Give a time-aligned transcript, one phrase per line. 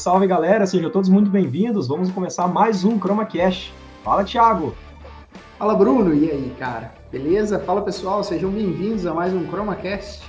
[0.00, 1.86] Salve, galera, sejam todos muito bem-vindos.
[1.86, 3.70] Vamos começar mais um ChromaCast.
[4.02, 4.74] Fala, Thiago.
[5.58, 6.14] Fala, Bruno.
[6.14, 6.94] E aí, cara?
[7.12, 7.58] Beleza?
[7.58, 8.24] Fala, pessoal.
[8.24, 10.22] Sejam bem-vindos a mais um ChromaCast.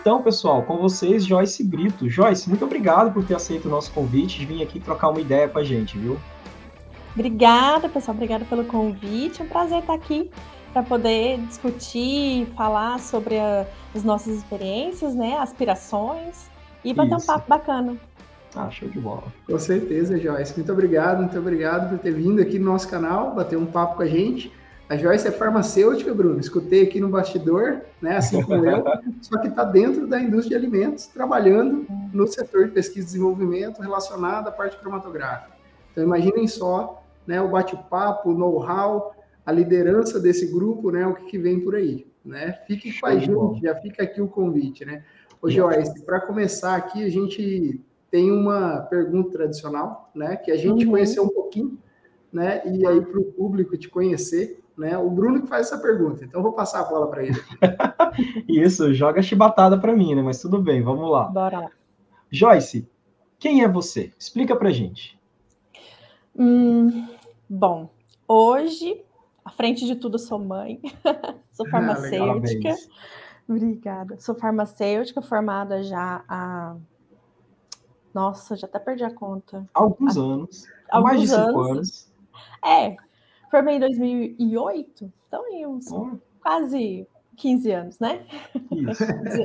[0.03, 2.09] Então, pessoal, com vocês, Joyce Brito.
[2.09, 5.47] Joyce, muito obrigado por ter aceito o nosso convite de vir aqui trocar uma ideia
[5.47, 6.19] com a gente, viu?
[7.13, 8.15] Obrigada, pessoal.
[8.15, 9.41] Obrigada pelo convite.
[9.41, 10.31] É um prazer estar aqui
[10.73, 16.49] para poder discutir, falar sobre a, as nossas experiências, né, aspirações
[16.83, 17.23] e bater Isso.
[17.23, 17.95] um papo bacana.
[18.55, 19.23] Ah, show de bola.
[19.47, 20.55] Com certeza, Joyce.
[20.55, 24.03] Muito obrigado, muito obrigado por ter vindo aqui no nosso canal, bater um papo com
[24.03, 24.51] a gente.
[24.89, 26.39] A Joyce é farmacêutica, Bruno.
[26.39, 28.83] Escutei aqui no bastidor, né, assim como eu,
[29.21, 33.79] só que está dentro da indústria de alimentos, trabalhando no setor de pesquisa e desenvolvimento
[33.81, 35.53] relacionado à parte cromatográfica.
[35.91, 39.13] Então, imaginem só né, o bate-papo, o know-how,
[39.45, 42.07] a liderança desse grupo, né, o que, que vem por aí.
[42.23, 42.53] Né?
[42.67, 44.85] Fique com a gente, já fica aqui o convite.
[44.85, 45.03] Né?
[45.41, 50.85] Ô, Joyce, para começar aqui, a gente tem uma pergunta tradicional, né, que a gente
[50.85, 50.91] uhum.
[50.91, 51.79] conheceu um pouquinho,
[52.31, 56.23] né, e aí para o público te conhecer, né, o Bruno que faz essa pergunta,
[56.23, 57.35] então vou passar a bola para ele.
[58.47, 61.23] Isso, joga chibatada para mim, né, mas tudo bem, vamos lá.
[61.23, 61.71] Bora lá.
[62.29, 62.87] Joyce,
[63.39, 64.11] quem é você?
[64.17, 65.19] Explica para gente.
[66.35, 67.07] Hum,
[67.49, 67.89] bom,
[68.27, 69.03] hoje,
[69.45, 70.81] à frente de tudo, sou mãe,
[71.53, 72.69] sou ah, farmacêutica.
[72.69, 73.13] Ah,
[73.47, 74.19] Obrigada.
[74.19, 76.75] Sou farmacêutica, formada já há.
[78.13, 79.67] Nossa, já até perdi a conta.
[79.73, 80.21] Alguns há...
[80.21, 80.67] anos.
[80.89, 81.67] Alguns mais de cinco anos.
[81.71, 82.11] anos.
[82.63, 82.95] É,
[83.51, 86.17] formei em 2008, então em uns oh.
[86.41, 88.25] quase 15 anos, né?
[88.71, 89.03] Isso.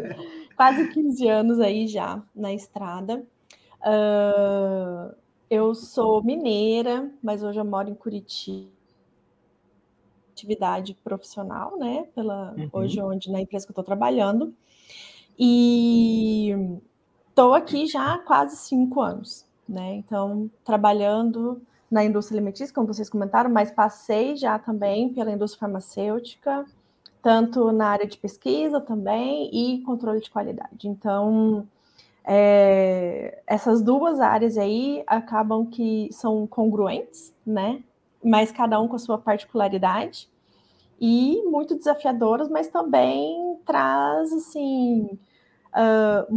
[0.56, 3.26] quase 15 anos aí já na estrada.
[3.80, 5.14] Uh,
[5.50, 8.68] eu sou mineira, mas hoje eu moro em Curitiba.
[10.32, 12.06] Atividade profissional, né?
[12.14, 12.68] Pela, uhum.
[12.72, 14.54] Hoje, onde na empresa que eu estou trabalhando.
[15.38, 16.54] E
[17.28, 19.94] estou aqui já há quase cinco anos, né?
[19.94, 21.60] Então, trabalhando
[21.90, 26.66] na indústria alimentícia, como vocês comentaram, mas passei já também pela indústria farmacêutica,
[27.22, 30.86] tanto na área de pesquisa também e controle de qualidade.
[30.86, 31.66] Então,
[32.30, 37.82] é, essas duas áreas aí acabam que são congruentes, né?
[38.22, 40.28] Mas cada um com a sua particularidade
[41.00, 45.18] e muito desafiadoras, mas também traz assim
[45.68, 46.34] uh,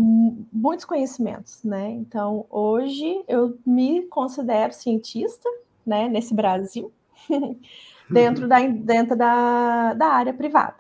[0.54, 1.92] muitos conhecimentos, né?
[1.92, 5.50] Então hoje eu me considero cientista,
[5.86, 6.07] né?
[6.07, 6.89] Nesse Brasil,
[8.10, 10.77] dentro da dentro da, da área privada.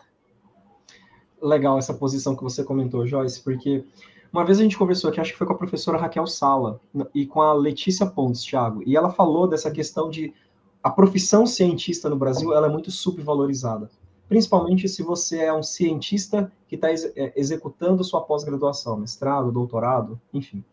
[1.41, 3.83] Legal essa posição que você comentou, Joyce, porque
[4.31, 6.79] uma vez a gente conversou aqui, acho que foi com a professora Raquel Sala
[7.13, 10.33] e com a Letícia Pontes, Thiago, e ela falou dessa questão de
[10.81, 13.89] a profissão cientista no Brasil ela é muito subvalorizada,
[14.27, 20.19] principalmente se você é um cientista que está ex é, executando sua pós-graduação, mestrado, doutorado,
[20.33, 20.63] enfim.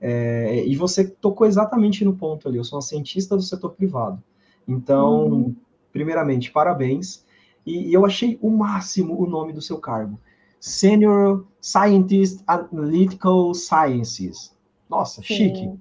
[0.00, 2.56] É, e você tocou exatamente no ponto ali.
[2.56, 4.22] Eu sou uma cientista do setor privado.
[4.66, 5.56] Então, uhum.
[5.92, 7.24] primeiramente, parabéns.
[7.66, 10.18] E, e eu achei o máximo o nome do seu cargo.
[10.60, 14.56] Senior Scientist Analytical Sciences.
[14.88, 15.34] Nossa, Sim.
[15.34, 15.72] chique.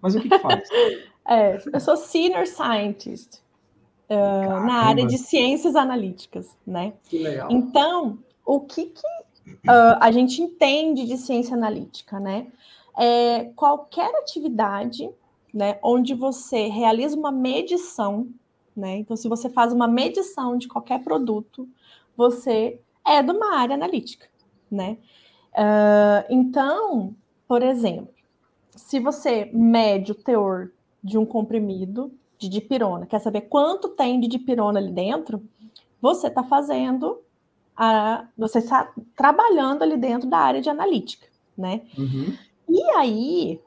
[0.00, 0.68] Mas o que, que faz?
[1.28, 3.42] é, eu sou Senior Scientist.
[4.08, 6.94] uh, na área de ciências analíticas, né?
[7.04, 7.48] Que legal.
[7.50, 9.06] Então, o que, que
[9.68, 12.46] uh, a gente entende de ciência analítica, né?
[12.98, 15.10] É qualquer atividade,
[15.52, 18.28] né, onde você realiza uma medição,
[18.74, 18.98] né?
[18.98, 21.68] Então, se você faz uma medição de qualquer produto,
[22.16, 24.26] você é de uma área analítica,
[24.70, 24.98] né?
[25.52, 27.14] Uh, então,
[27.48, 28.12] por exemplo,
[28.74, 30.70] se você mede o teor
[31.02, 35.42] de um comprimido de dipirona, quer saber quanto tem de dipirona ali dentro,
[36.00, 37.18] você está fazendo
[37.76, 41.26] a, você está trabalhando ali dentro da área de analítica,
[41.56, 41.82] né?
[41.96, 42.36] Uhum.
[42.68, 43.60] E aí,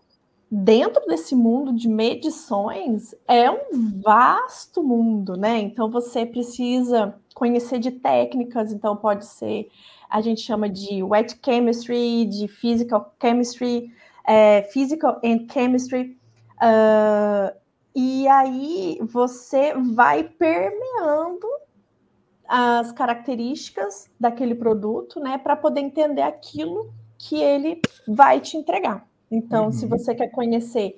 [0.51, 5.59] dentro desse mundo de medições, é um vasto mundo, né?
[5.59, 9.69] Então você precisa conhecer de técnicas, então pode ser,
[10.09, 13.93] a gente chama de wet chemistry, de physical chemistry,
[14.25, 16.17] é, physical and chemistry.
[16.61, 17.55] Uh,
[17.95, 21.47] e aí você vai permeando
[22.47, 29.08] as características daquele produto, né, para poder entender aquilo que ele vai te entregar.
[29.31, 29.71] Então, uhum.
[29.71, 30.97] se você quer conhecer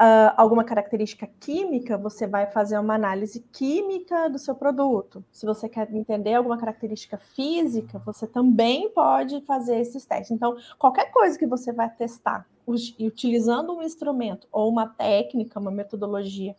[0.00, 5.22] uh, alguma característica química, você vai fazer uma análise química do seu produto.
[5.30, 10.30] Se você quer entender alguma característica física, você também pode fazer esses testes.
[10.30, 16.54] Então, qualquer coisa que você vai testar utilizando um instrumento ou uma técnica, uma metodologia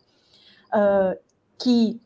[0.68, 1.18] uh,
[1.58, 2.00] que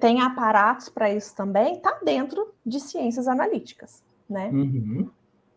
[0.00, 4.48] tem aparatos para isso também, está dentro de ciências analíticas, né?
[4.48, 5.08] Uhum.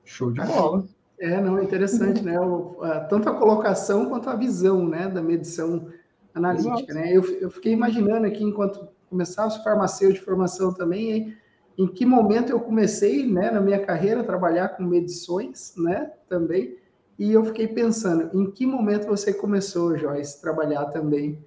[0.06, 0.86] Show de bola.
[1.20, 2.40] É, não, é interessante, né?
[2.40, 5.88] O, a, tanto a colocação quanto a visão, né, da medição
[6.34, 6.94] analítica, Exato.
[6.94, 7.12] né?
[7.12, 11.38] Eu, eu fiquei imaginando aqui, enquanto começava o farmacêutico de formação também, em,
[11.78, 16.78] em que momento eu comecei, né, na minha carreira, a trabalhar com medições, né, também,
[17.18, 21.40] e eu fiquei pensando, em que momento você começou, Joyce, a trabalhar também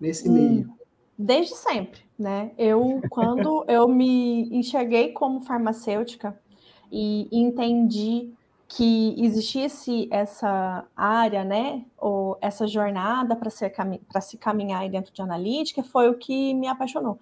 [0.00, 0.72] nesse hum, meio?
[1.18, 2.52] Desde sempre, né?
[2.56, 6.38] Eu, quando eu me enxerguei como farmacêutica
[6.90, 8.32] e entendi
[8.72, 13.50] que existisse essa área, né, ou essa jornada para
[14.20, 17.18] se caminhar dentro de analítica, foi o que me apaixonou.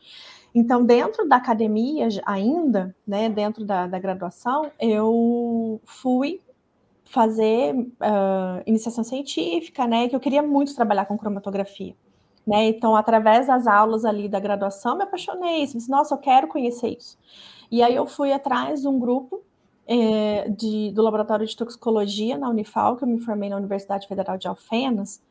[0.55, 6.43] Então, dentro da academia ainda, né, dentro da, da graduação, eu fui
[7.07, 11.97] fazer uh, iniciação científica, né, que eu queria muito trabalhar com cromatografia.
[12.47, 12.69] Né?
[12.69, 15.65] Então, através das aulas ali da graduação, me apaixonei.
[15.65, 17.19] Disse, Nossa, eu quero conhecer isso.
[17.71, 19.48] E aí eu fui atrás de um grupo
[19.89, 24.37] é, de, do Laboratório de Toxicologia na Unifal, que eu me formei na Universidade Federal
[24.37, 25.23] de Alfenas,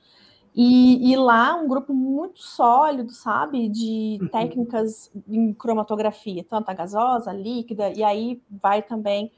[0.55, 4.27] e, e lá um grupo muito sólido, sabe, de uhum.
[4.29, 9.31] técnicas em cromatografia, tanto a gasosa, a líquida, e aí vai também.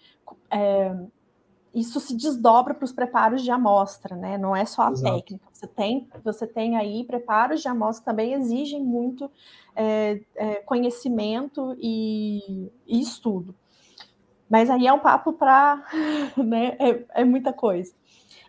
[0.49, 0.95] É,
[1.75, 4.37] isso se desdobra para os preparos de amostra, né?
[4.37, 5.15] Não é só a Exato.
[5.15, 5.45] técnica.
[5.51, 9.29] Você tem, você tem aí preparos de amostra que também exigem muito
[9.75, 13.53] é, é, conhecimento e, e estudo.
[14.49, 15.83] Mas aí é um papo para,
[16.35, 16.75] né?
[16.79, 17.93] É, é, muita coisa.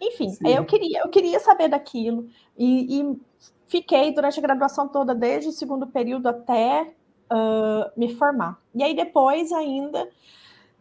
[0.00, 2.26] Enfim, eu queria, eu queria saber daquilo
[2.56, 3.20] e, e,
[3.69, 6.94] fiquei durante a graduação toda, desde o segundo período até
[7.31, 8.58] uh, me formar.
[8.75, 10.08] E aí depois ainda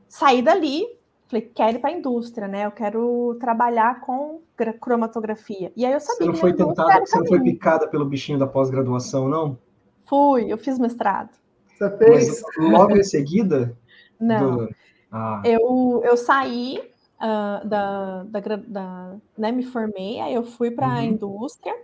[0.07, 0.87] saí dali,
[1.27, 2.65] falei, quero ir para a indústria, né?
[2.65, 4.39] Eu quero trabalhar com
[4.79, 5.71] cromatografia.
[5.75, 6.25] E aí eu sabia.
[6.25, 9.57] Você não foi tentada, você não foi picada pelo bichinho da pós-graduação, não?
[10.05, 11.29] Fui, eu fiz mestrado.
[11.77, 12.41] Você fez?
[12.57, 13.77] Mas logo em seguida?
[14.19, 14.65] Não.
[14.65, 14.75] Do...
[15.11, 15.41] Ah.
[15.43, 16.79] Eu, eu saí
[17.19, 21.03] uh, da, da, da, né, me formei, aí eu fui para a uhum.
[21.03, 21.75] indústria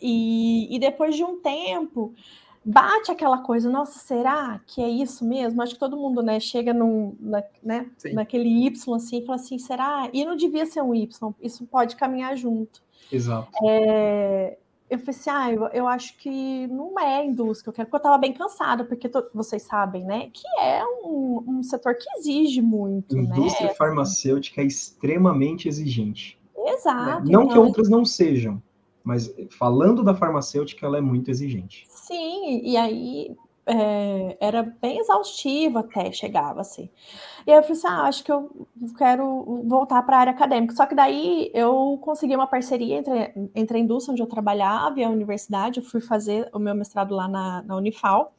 [0.00, 2.14] e, e depois de um tempo
[2.64, 5.62] bate aquela coisa, nossa, será que é isso mesmo?
[5.62, 9.58] Acho que todo mundo, né, chega num, na, né, naquele Y assim e fala assim,
[9.58, 10.08] será?
[10.12, 12.82] E não devia ser um Y, isso pode caminhar junto.
[13.10, 13.50] Exato.
[13.64, 14.58] É,
[14.90, 17.86] eu falei assim, ah, eu, eu, acho que não é a indústria que eu quero,
[17.86, 21.94] porque eu estava bem cansada, porque to, vocês sabem, né, que é um, um setor
[21.94, 23.74] que exige muito, a indústria né?
[23.74, 26.36] farmacêutica é extremamente exigente.
[26.56, 27.24] Exato.
[27.24, 27.32] Né?
[27.32, 27.48] Não então...
[27.48, 28.60] que outras não sejam,
[29.04, 31.86] mas falando da farmacêutica, ela é muito exigente.
[31.88, 33.36] Sim, e aí
[33.70, 36.90] é, era bem exaustivo até, chegava assim.
[37.46, 38.66] E aí eu falei assim, ah, acho que eu
[38.98, 40.74] quero voltar para a área acadêmica.
[40.74, 45.04] Só que daí eu consegui uma parceria entre, entre a indústria onde eu trabalhava e
[45.04, 48.34] a universidade, eu fui fazer o meu mestrado lá na, na Unifal,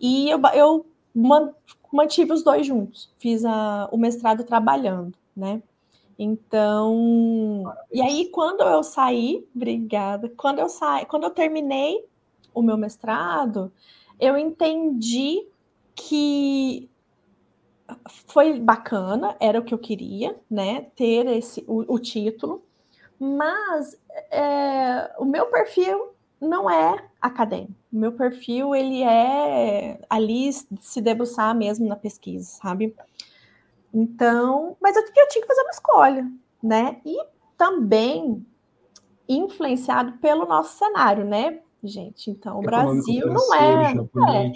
[0.00, 0.86] e eu, eu
[1.92, 5.62] mantive os dois juntos, fiz a, o mestrado trabalhando, né?
[6.18, 12.04] Então, e aí quando eu saí, obrigada, quando eu saí, quando eu terminei
[12.54, 13.72] o meu mestrado,
[14.20, 15.46] eu entendi
[15.94, 16.88] que
[18.26, 20.82] foi bacana, era o que eu queria, né?
[20.94, 22.62] Ter esse o, o título,
[23.18, 23.98] mas
[24.30, 27.74] é, o meu perfil não é acadêmico.
[27.92, 32.94] O meu perfil, ele é ali se debruçar mesmo na pesquisa, sabe?
[33.92, 37.00] Então, mas eu, eu tinha que fazer uma escolha, né?
[37.04, 37.18] E
[37.56, 38.46] também
[39.28, 42.30] influenciado pelo nosso cenário, né, gente?
[42.30, 44.54] Então, o Brasil não é, é,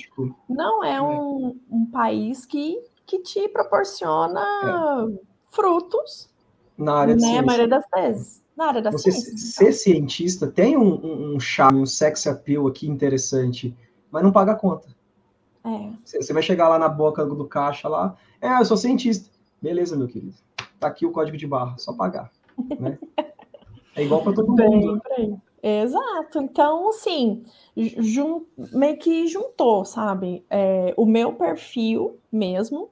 [0.49, 5.25] não é um, um, país que, que te proporciona é.
[5.51, 6.29] frutos,
[6.77, 8.43] na área né, a maioria das vezes.
[8.57, 9.37] Na área da Você ciência.
[9.37, 9.79] Ser então.
[9.79, 13.77] cientista tem um, um, um charme, um sex appeal aqui interessante,
[14.11, 14.89] mas não paga a conta.
[15.65, 15.93] É.
[16.05, 19.31] Você vai chegar lá na boca do caixa lá, é, eu sou cientista.
[19.61, 20.35] Beleza, meu querido.
[20.79, 22.31] Tá aqui o código de barra, só pagar.
[22.79, 22.99] Né?
[23.97, 25.01] É igual para todo mundo.
[25.17, 26.41] Bem, Exato.
[26.41, 27.43] Então, assim,
[27.75, 28.45] jun...
[28.71, 30.45] meio que juntou, sabe?
[30.51, 32.91] É, o meu perfil mesmo,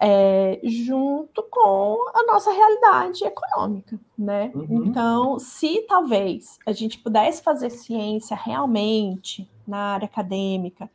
[0.00, 4.50] é, junto com a nossa realidade econômica, né?
[4.54, 4.86] Uhum.
[4.86, 10.90] Então, se talvez a gente pudesse fazer ciência realmente na área acadêmica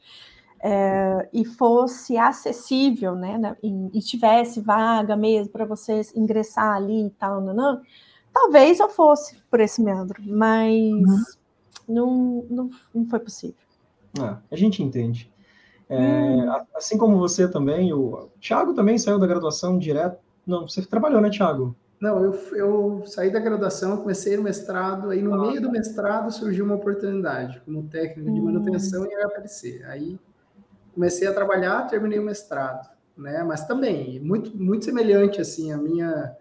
[0.64, 3.56] é, e fosse acessível, né?
[3.62, 7.82] E, e tivesse vaga mesmo para vocês ingressar ali e tal, não, não
[8.34, 11.24] Talvez eu fosse por esse meandro, mas uhum.
[11.88, 13.56] não, não, não foi possível.
[14.20, 15.32] Ah, a gente entende.
[15.90, 16.52] É, hum.
[16.76, 20.18] Assim como você também, o Thiago também saiu da graduação direto.
[20.46, 21.76] Não, você trabalhou, né, Thiago?
[22.00, 26.32] Não, eu, eu saí da graduação, comecei no mestrado, aí no ah, meio do mestrado
[26.32, 28.46] surgiu uma oportunidade como técnico de hum.
[28.46, 29.84] manutenção em HPLC.
[29.86, 30.20] Aí
[30.94, 33.42] comecei a trabalhar, terminei o mestrado, né?
[33.44, 36.36] Mas também muito muito semelhante assim a minha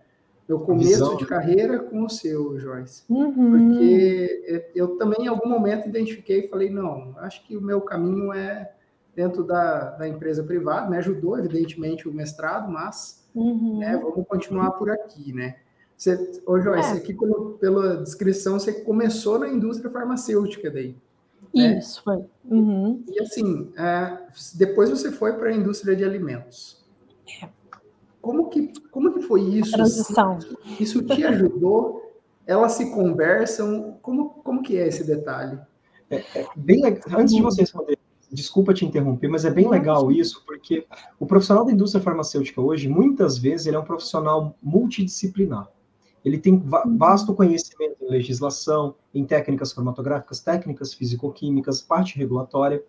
[0.49, 1.29] meu começo Visão, de né?
[1.29, 3.05] carreira com o seu, Joyce.
[3.09, 3.51] Uhum.
[3.51, 8.33] Porque eu também, em algum momento, identifiquei e falei, não, acho que o meu caminho
[8.33, 8.73] é
[9.15, 10.91] dentro da, da empresa privada.
[10.91, 13.79] Me ajudou, evidentemente, o mestrado, mas uhum.
[13.79, 15.57] né, vamos continuar por aqui, né?
[15.97, 16.97] Você, ô Joyce, é.
[16.97, 20.97] aqui pelo, pela descrição, você começou na indústria farmacêutica daí.
[21.55, 21.79] Né?
[21.79, 22.25] Isso, foi.
[22.45, 23.05] Uhum.
[23.09, 24.19] E assim, é,
[24.55, 26.83] depois você foi para a indústria de alimentos.
[27.41, 27.49] É.
[28.23, 29.73] Como que, como que foi isso?
[29.73, 30.39] transição.
[30.79, 32.23] Isso te ajudou?
[32.47, 33.99] Elas se conversam?
[34.01, 35.59] Como, como que é esse detalhe?
[36.09, 37.99] É, é bem Antes de você responder,
[38.31, 40.87] desculpa te interromper, mas é bem legal isso, porque
[41.19, 45.69] o profissional da indústria farmacêutica hoje, muitas vezes, ele é um profissional multidisciplinar.
[46.25, 46.97] Ele tem uhum.
[46.97, 52.83] vasto conhecimento em legislação, em técnicas cromatográficas, técnicas físico-químicas, parte regulatória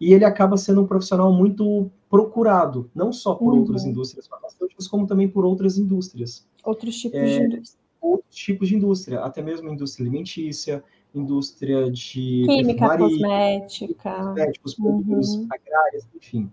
[0.00, 3.60] e ele acaba sendo um profissional muito procurado, não só por uhum.
[3.60, 6.46] outras indústrias farmacêuticas, como também por outras indústrias.
[6.64, 7.84] Outros tipos é, de indústria.
[8.00, 10.84] Outros tipos de indústria, até mesmo indústria alimentícia,
[11.14, 15.48] indústria de química, cosmética, cosméticos, produtos uhum.
[15.50, 16.50] agrários, enfim.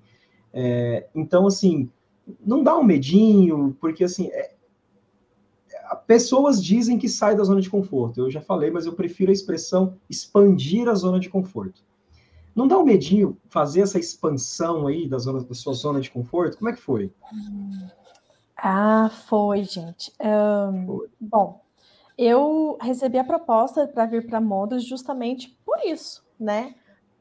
[0.53, 1.89] É, então, assim,
[2.45, 4.53] não dá um medinho, porque assim, é,
[6.07, 8.21] pessoas dizem que sai da zona de conforto.
[8.21, 11.83] Eu já falei, mas eu prefiro a expressão expandir a zona de conforto.
[12.55, 16.57] Não dá um medinho fazer essa expansão aí da, zona, da sua zona de conforto?
[16.57, 17.11] Como é que foi?
[18.55, 20.13] Ah, foi, gente.
[20.21, 21.09] Um, foi.
[21.19, 21.63] Bom,
[22.17, 26.75] eu recebi a proposta para vir para Modas justamente por isso, né?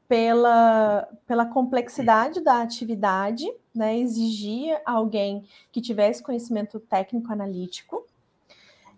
[0.06, 3.98] Pela, pela complexidade da atividade, né?
[3.98, 8.06] Exigia alguém que tivesse conhecimento técnico analítico.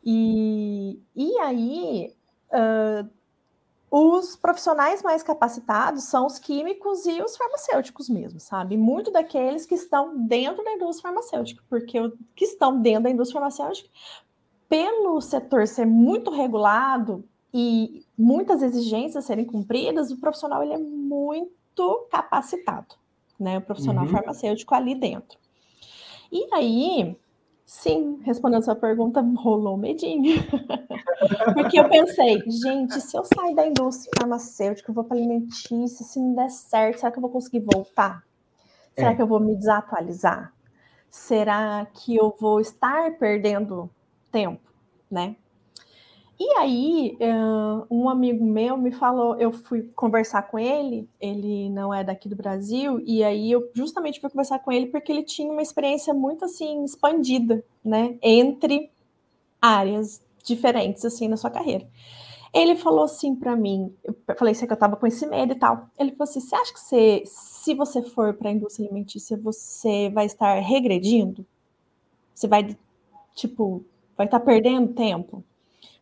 [0.04, 2.12] E, e aí,
[2.50, 3.08] uh,
[3.96, 8.76] os profissionais mais capacitados são os químicos e os farmacêuticos mesmo, sabe?
[8.76, 13.40] Muito daqueles que estão dentro da indústria farmacêutica, porque o que estão dentro da indústria
[13.40, 13.88] farmacêutica,
[14.68, 22.08] pelo setor ser muito regulado e muitas exigências serem cumpridas, o profissional ele é muito
[22.10, 22.96] capacitado,
[23.38, 23.58] né?
[23.58, 24.10] O profissional uhum.
[24.10, 25.38] farmacêutico ali dentro.
[26.32, 27.16] E aí,
[27.66, 30.42] Sim, respondendo a sua pergunta, rolou medinho.
[31.54, 36.20] Porque eu pensei, gente, se eu sair da indústria farmacêutica, eu vou para alimentícia, se
[36.20, 38.22] não der certo, será que eu vou conseguir voltar?
[38.94, 39.14] Será é.
[39.16, 40.52] que eu vou me desatualizar?
[41.10, 43.88] Será que eu vou estar perdendo
[44.30, 44.70] tempo,
[45.10, 45.36] né?
[46.38, 47.16] E aí,
[47.88, 52.34] um amigo meu me falou, eu fui conversar com ele, ele não é daqui do
[52.34, 56.44] Brasil, e aí eu justamente fui conversar com ele porque ele tinha uma experiência muito
[56.44, 58.90] assim expandida, né, entre
[59.62, 61.86] áreas diferentes assim na sua carreira.
[62.54, 65.88] Ele falou assim para mim, eu falei que eu estava com esse medo e tal.
[65.98, 70.10] Ele falou assim: "Você acha que você, se você for para a indústria alimentícia, você
[70.10, 71.46] vai estar regredindo?
[72.34, 72.76] Você vai
[73.36, 73.84] tipo,
[74.16, 75.44] vai estar perdendo tempo?"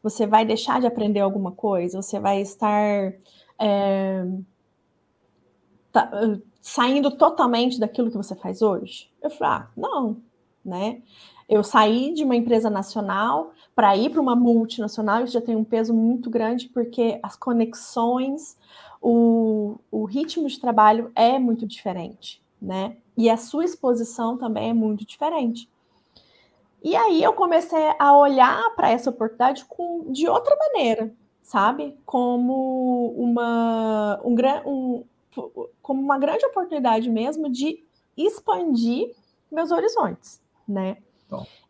[0.02, 2.00] Você vai deixar de aprender alguma coisa?
[2.00, 3.12] Você vai estar
[3.58, 4.24] é,
[5.92, 6.10] tá,
[6.60, 9.10] saindo totalmente daquilo que você faz hoje?
[9.22, 10.16] Eu falei, ah, não,
[10.64, 11.02] né?
[11.52, 15.64] eu saí de uma empresa nacional para ir para uma multinacional, isso já tem um
[15.64, 18.56] peso muito grande, porque as conexões,
[19.02, 22.96] o, o ritmo de trabalho é muito diferente, né?
[23.18, 25.68] E a sua exposição também é muito diferente.
[26.82, 31.96] E aí eu comecei a olhar para essa oportunidade com, de outra maneira, sabe?
[32.04, 34.34] Como uma, um,
[34.66, 35.04] um,
[35.80, 37.84] como uma grande oportunidade mesmo de
[38.16, 39.14] expandir
[39.50, 40.96] meus horizontes, né?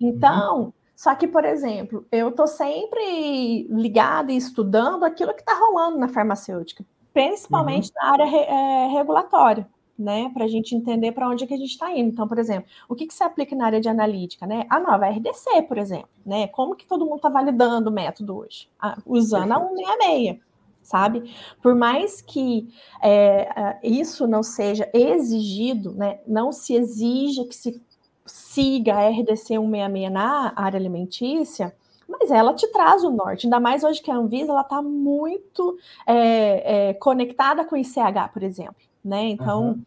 [0.00, 5.98] Então, só que, por exemplo, eu estou sempre ligada e estudando aquilo que está rolando
[5.98, 7.94] na farmacêutica, principalmente uhum.
[7.96, 9.68] na área re, é, regulatória,
[10.02, 10.30] né?
[10.34, 12.10] Para a gente entender para onde é que a gente está indo.
[12.10, 14.66] Então, por exemplo, o que, que se aplica na área de analítica, né?
[14.68, 16.48] A nova RDC, por exemplo, né?
[16.48, 18.68] Como que todo mundo está validando o método hoje?
[18.80, 20.40] Ah, usando a 166
[20.82, 21.32] sabe?
[21.62, 22.68] Por mais que
[23.00, 27.80] é, isso não seja exigido, né, não se exija que se
[28.26, 31.74] siga a RDC 166 na área alimentícia,
[32.08, 35.78] mas ela te traz o norte, ainda mais hoje que a Anvisa ela está muito
[36.06, 39.24] é, é, conectada com o ICH, por exemplo, né?
[39.28, 39.84] Então uhum.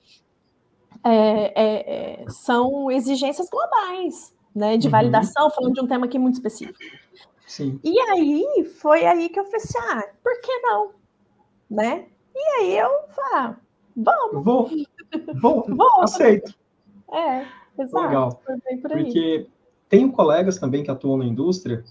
[1.04, 4.78] é, são exigências globais, né?
[4.78, 4.92] De uhum.
[4.92, 6.80] validação, falando de um tema aqui muito específico.
[7.48, 7.80] Sim.
[7.84, 10.92] E aí foi aí que eu pensei, assim, ah, por que não?
[11.70, 12.06] Né?
[12.36, 13.56] E aí eu falei, ah,
[13.96, 14.44] vamos.
[14.44, 14.70] Vou,
[15.42, 16.02] vou, vou.
[16.02, 16.54] aceito.
[17.12, 17.46] É.
[17.78, 18.42] Exato, Legal.
[18.46, 19.48] Por Porque
[19.90, 21.84] tenho colegas também que atuam na indústria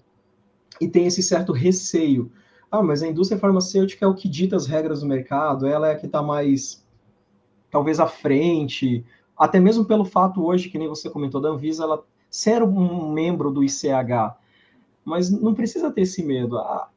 [0.80, 2.30] e tem esse certo receio.
[2.70, 5.92] Ah, mas a indústria farmacêutica é o que dita as regras do mercado, ela é
[5.92, 6.83] a que está mais,
[7.74, 9.04] talvez, à frente,
[9.36, 13.50] até mesmo pelo fato hoje, que nem você comentou, da Anvisa, ela ser um membro
[13.50, 14.34] do ICH,
[15.04, 16.56] mas não precisa ter esse medo.
[16.56, 16.88] Ah,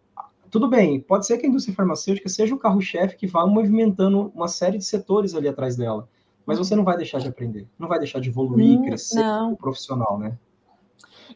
[0.50, 4.48] tudo bem, pode ser que a indústria farmacêutica seja o carro-chefe que vá movimentando uma
[4.48, 6.08] série de setores ali atrás dela
[6.48, 9.58] mas você não vai deixar de aprender, não vai deixar de evoluir, hum, crescer como
[9.58, 10.38] profissional, né?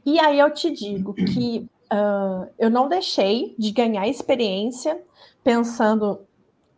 [0.06, 5.04] E aí eu te digo que uh, eu não deixei de ganhar experiência
[5.44, 6.22] pensando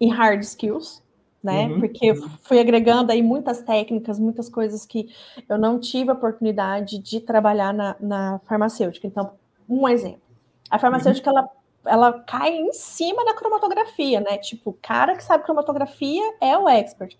[0.02, 1.03] em hard skills,
[1.44, 1.68] né?
[1.68, 5.10] Uhum, Porque fui agregando aí muitas técnicas, muitas coisas que
[5.50, 9.06] eu não tive a oportunidade de trabalhar na, na farmacêutica.
[9.06, 9.32] Então,
[9.68, 10.22] um exemplo.
[10.70, 11.38] A farmacêutica, uhum.
[11.38, 11.50] ela
[11.86, 14.38] ela cai em cima da cromatografia, né?
[14.38, 17.18] Tipo, o cara que sabe cromatografia é o expert.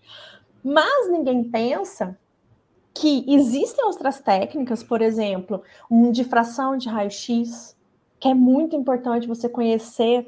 [0.62, 2.16] Mas ninguém pensa
[2.94, 7.76] que existem outras técnicas, por exemplo, um difração de raio-x,
[8.20, 10.26] que é muito importante você conhecer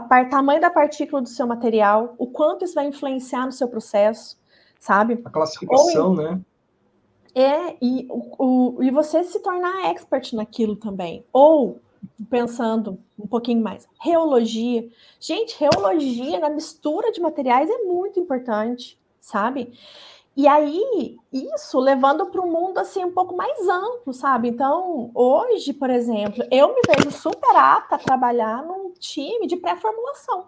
[0.00, 4.38] tamanho da partícula do seu material, o quanto isso vai influenciar no seu processo,
[4.78, 5.20] sabe?
[5.24, 6.40] A classificação, Ou, né?
[7.34, 11.24] É, e, o, e você se tornar expert naquilo também.
[11.32, 11.80] Ou,
[12.28, 14.88] pensando um pouquinho mais, reologia.
[15.20, 19.72] Gente, reologia na mistura de materiais é muito importante sabe?
[20.38, 24.46] E aí, isso levando para um mundo assim um pouco mais amplo, sabe?
[24.46, 30.46] Então, hoje, por exemplo, eu me vejo super apta a trabalhar num time de pré-formulação,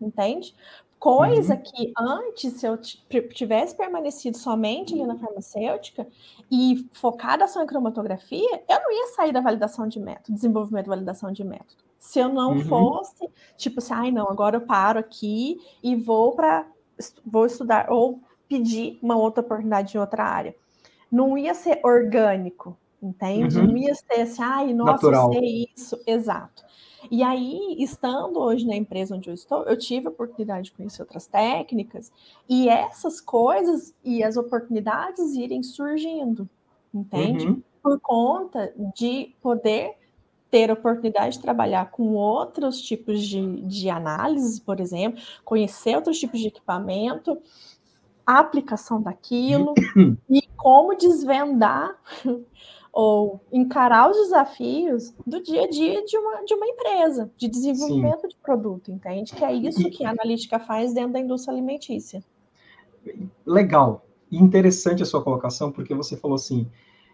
[0.00, 0.56] entende?
[0.98, 1.60] Coisa uhum.
[1.60, 6.08] que antes, se eu tivesse permanecido somente ali na farmacêutica
[6.50, 10.88] e focada só em cromatografia, eu não ia sair da validação de método, desenvolvimento e
[10.88, 11.84] validação de método.
[11.98, 12.64] Se eu não uhum.
[12.64, 16.66] fosse, tipo assim, ai não, agora eu paro aqui e vou para
[17.26, 18.20] vou estudar ou
[18.54, 20.54] pedir uma outra oportunidade em outra área.
[21.10, 23.58] Não ia ser orgânico, entende?
[23.58, 23.66] Uhum.
[23.66, 25.32] Não ia ser assim, ai, nossa, Natural.
[25.32, 26.00] eu sei isso.
[26.06, 26.64] Exato.
[27.10, 31.02] E aí, estando hoje na empresa onde eu estou, eu tive a oportunidade de conhecer
[31.02, 32.12] outras técnicas
[32.48, 36.48] e essas coisas e as oportunidades irem surgindo,
[36.94, 37.46] entende?
[37.46, 37.62] Uhum.
[37.82, 39.96] Por conta de poder
[40.50, 46.18] ter a oportunidade de trabalhar com outros tipos de, de análises, por exemplo, conhecer outros
[46.18, 47.36] tipos de equipamento,
[48.26, 49.74] a aplicação daquilo
[50.30, 51.96] e como desvendar
[52.92, 58.22] ou encarar os desafios do dia a dia de uma, de uma empresa, de desenvolvimento
[58.22, 58.28] Sim.
[58.28, 59.34] de produto, entende?
[59.34, 62.22] Que é isso que a analítica faz dentro da indústria alimentícia.
[63.44, 64.06] Legal.
[64.30, 66.68] E interessante a sua colocação, porque você falou assim,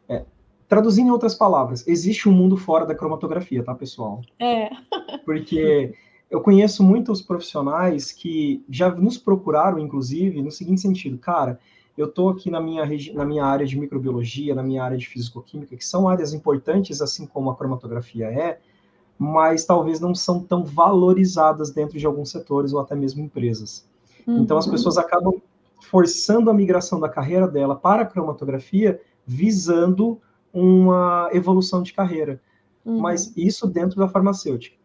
[0.08, 0.24] é,
[0.70, 4.22] Traduzindo em outras palavras, existe um mundo fora da cromatografia, tá, pessoal?
[4.38, 4.70] É.
[5.26, 5.92] Porque
[6.30, 11.58] eu conheço muitos profissionais que já nos procuraram, inclusive, no seguinte sentido, cara,
[11.98, 15.76] eu estou aqui na minha, na minha área de microbiologia, na minha área de fisicoquímica,
[15.76, 18.60] que são áreas importantes, assim como a cromatografia é,
[19.18, 23.86] mas talvez não são tão valorizadas dentro de alguns setores ou até mesmo empresas.
[24.26, 24.38] Uhum.
[24.38, 25.42] Então as pessoas acabam
[25.90, 30.18] forçando a migração da carreira dela para a cromatografia, visando
[30.54, 32.40] uma evolução de carreira.
[32.84, 32.98] Uhum.
[32.98, 34.79] Mas isso dentro da farmacêutica.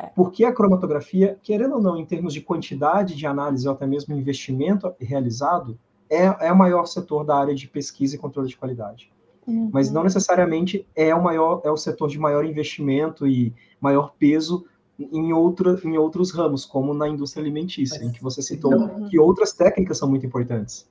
[0.00, 0.06] É.
[0.14, 4.14] Porque a cromatografia, querendo ou não, em termos de quantidade de análise ou até mesmo
[4.14, 9.12] investimento realizado, é, é o maior setor da área de pesquisa e controle de qualidade.
[9.46, 9.70] uhum.
[9.72, 14.64] mas não necessariamente é o maior, é o setor de maior investimento e maior peso
[14.98, 19.08] em, outra, em outros ramos, como na indústria alimentícia, mas, em que você citou então,
[19.08, 20.88] que outras técnicas são muito importantes.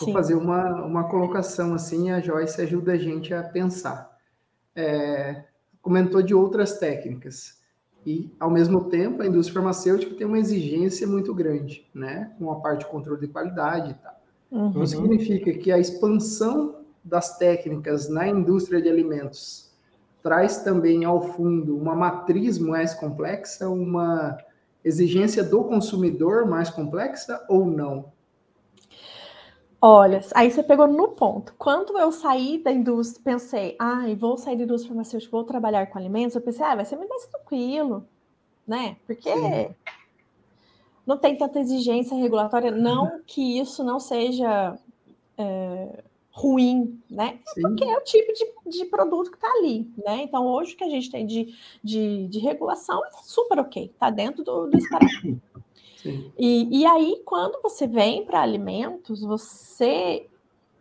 [0.00, 4.14] Vou fazer uma, uma colocação assim, a Joyce ajuda a gente a pensar.
[4.74, 5.44] É,
[5.80, 7.55] comentou de outras técnicas.
[8.06, 12.32] E, ao mesmo tempo, a indústria farmacêutica tem uma exigência muito grande, né?
[12.38, 14.20] Com a parte de controle de qualidade e tal.
[14.52, 14.68] Uhum.
[14.68, 19.72] Então, significa que a expansão das técnicas na indústria de alimentos
[20.22, 24.38] traz também ao fundo uma matriz mais complexa, uma
[24.84, 28.12] exigência do consumidor mais complexa ou não?
[29.80, 31.54] Olha, aí você pegou no ponto.
[31.58, 35.86] Quando eu saí da indústria, pensei, ai, ah, vou sair da indústria farmacêutica, vou trabalhar
[35.86, 38.06] com alimentos, eu pensei, ah, vai ser mais tranquilo,
[38.66, 38.96] né?
[39.06, 39.74] Porque Sim.
[41.06, 44.78] não tem tanta exigência regulatória, não que isso não seja
[45.36, 47.38] é, ruim, né?
[47.46, 47.62] Sim.
[47.62, 50.22] Porque é o tipo de, de produto que está ali, né?
[50.22, 54.10] Então, hoje o que a gente tem de, de, de regulação é super ok, está
[54.10, 54.78] dentro do, do
[56.38, 60.26] E, e aí, quando você vem para alimentos, você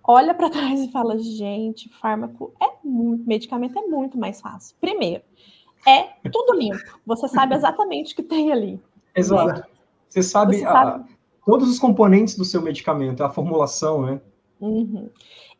[0.04, 4.76] olha para trás e fala: gente, fármaco é muito, medicamento é muito mais fácil.
[4.80, 5.24] Primeiro,
[5.88, 7.00] é tudo limpo.
[7.06, 8.82] Você sabe exatamente o que tem ali.
[9.16, 9.62] Exato.
[9.62, 9.64] Né?
[10.10, 11.10] Você sabe, você a, sabe,
[11.46, 14.22] todos os componentes do seu medicamento, a formulação, né?
[14.60, 15.10] Uhum.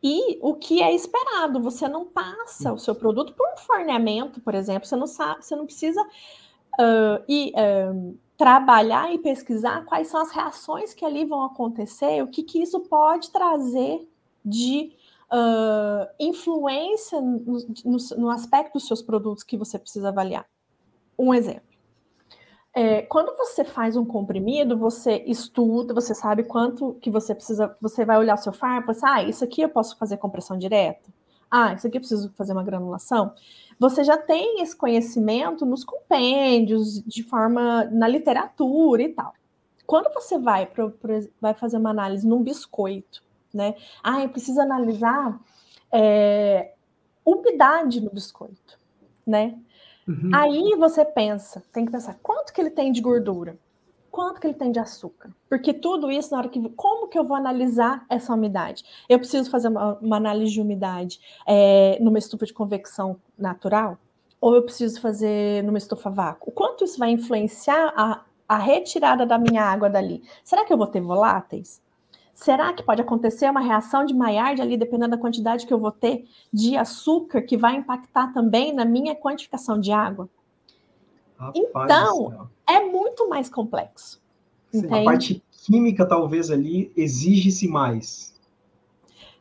[0.02, 4.54] E o que é esperado, você não passa o seu produto por um forneamento, por
[4.54, 10.20] exemplo, você não sabe, você não precisa uh, ir, uh, trabalhar e pesquisar quais são
[10.20, 14.06] as reações que ali vão acontecer, o que, que isso pode trazer
[14.44, 14.92] de
[15.32, 20.46] uh, influência no, no, no, aspecto dos seus produtos que você precisa avaliar.
[21.18, 21.66] Um exemplo.
[22.74, 28.04] É, quando você faz um comprimido, você estuda, você sabe quanto que você precisa, você
[28.04, 31.10] vai olhar o seu fármaco, você, ah, isso aqui eu posso fazer compressão direta?
[31.50, 33.32] Ah, isso aqui eu preciso fazer uma granulação?
[33.78, 39.34] você já tem esse conhecimento nos compêndios, de forma na literatura e tal.
[39.86, 43.74] Quando você vai, pro, pro, vai fazer uma análise num biscoito, né?
[44.02, 45.38] Ah, eu preciso analisar
[45.92, 46.72] é,
[47.24, 48.78] umidade no biscoito,
[49.26, 49.56] né?
[50.08, 50.30] Uhum.
[50.34, 53.58] Aí você pensa, tem que pensar quanto que ele tem de gordura,
[54.16, 55.30] quanto que ele tem de açúcar.
[55.46, 56.58] Porque tudo isso, na hora que.
[56.70, 58.82] Como que eu vou analisar essa umidade?
[59.10, 63.98] Eu preciso fazer uma, uma análise de umidade é, numa estufa de convecção natural?
[64.40, 66.48] Ou eu preciso fazer numa estufa vácuo?
[66.48, 70.22] O quanto isso vai influenciar a, a retirada da minha água dali?
[70.42, 71.82] Será que eu vou ter voláteis?
[72.32, 75.92] Será que pode acontecer uma reação de Maillard ali, dependendo da quantidade que eu vou
[75.92, 80.26] ter de açúcar, que vai impactar também na minha quantificação de água?
[81.38, 84.20] Rapaz então, é muito mais complexo.
[84.90, 88.34] A parte química, talvez, ali, exige-se mais.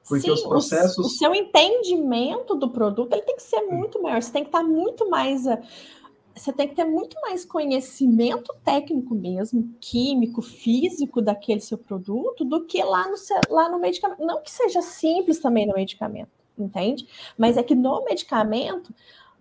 [0.07, 0.97] Porque Sim, os processos.
[0.97, 4.21] O, o, seu entendimento do produto ele tem que ser muito maior.
[4.21, 5.47] Você tem que estar muito mais.
[5.47, 5.61] Eh,
[6.35, 12.65] você tem que ter muito mais conhecimento técnico mesmo, químico, físico daquele seu produto, do
[12.65, 13.15] que lá no,
[13.49, 14.23] lá no medicamento.
[14.23, 17.07] Não que seja simples também no medicamento, entende?
[17.37, 18.93] Mas é que no medicamento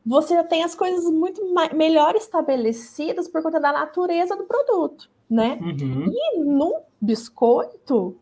[0.04, 1.42] você já tem as coisas muito
[1.74, 5.58] melhor estabelecidas por conta da natureza do produto, né?
[5.60, 6.06] Uhum.
[6.10, 8.16] E no biscoito,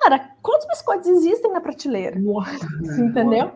[0.00, 2.18] cara, quantos biscoitos existem na prateleira?
[2.18, 2.66] Nossa,
[3.00, 3.52] Entendeu?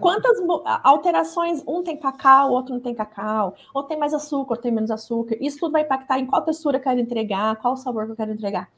[0.00, 0.38] Quantas
[0.82, 4.72] alterações, um tem cacau, o outro não tem cacau, ou tem mais açúcar, ou tem
[4.72, 5.36] menos açúcar.
[5.40, 8.32] Isso tudo vai impactar em qual textura eu quero entregar, qual sabor que eu quero
[8.32, 8.68] entregar.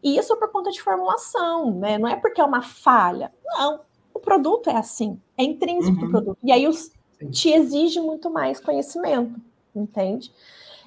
[0.00, 1.98] E isso é por conta de formulação, né?
[1.98, 3.32] Não é porque é uma falha.
[3.44, 3.80] Não,
[4.14, 6.04] o produto é assim, é intrínseco uhum.
[6.04, 6.38] do produto.
[6.44, 6.92] E aí os
[7.30, 9.40] te exige muito mais conhecimento,
[9.74, 10.32] entende?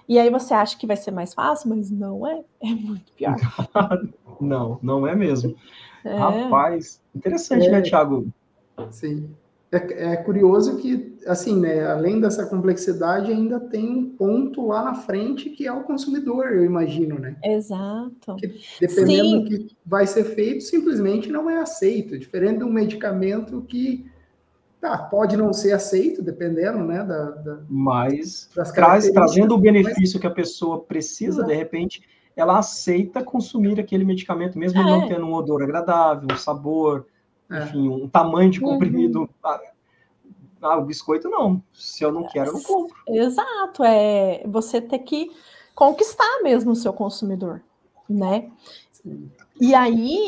[0.08, 3.36] E aí você acha que vai ser mais fácil, mas não é, é muito pior.
[4.42, 5.56] não, não é mesmo.
[6.04, 6.16] É.
[6.16, 8.28] Rapaz, interessante, né, é, né, Thiago?
[8.90, 9.30] Sim.
[9.72, 14.96] É, é, curioso que, assim, né, além dessa complexidade, ainda tem um ponto lá na
[14.96, 17.38] frente que é o consumidor, eu imagino, né?
[17.42, 18.36] Exato.
[18.36, 19.40] Que, dependendo Sim.
[19.40, 22.20] do que vai ser feito, simplesmente não é aceito.
[22.20, 24.11] Diferente de um medicamento que
[24.82, 27.04] Tá, pode não ser aceito, dependendo, né?
[27.04, 30.22] Da, da mas traz, trazendo o benefício mas...
[30.22, 31.48] que a pessoa precisa, Exato.
[31.50, 32.04] de repente,
[32.36, 34.84] ela aceita consumir aquele medicamento, mesmo é.
[34.84, 37.06] não tendo um odor agradável, um sabor,
[37.52, 37.64] é.
[37.64, 38.72] enfim, um tamanho de uhum.
[38.72, 39.22] comprimido.
[39.22, 39.30] Uhum.
[40.64, 41.62] Ah, o biscoito não.
[41.72, 42.98] Se eu não quero, eu não compro.
[43.08, 45.32] Exato, é você ter que
[45.76, 47.62] conquistar mesmo o seu consumidor,
[48.10, 48.50] né?
[48.92, 49.30] Sim.
[49.64, 50.26] E aí,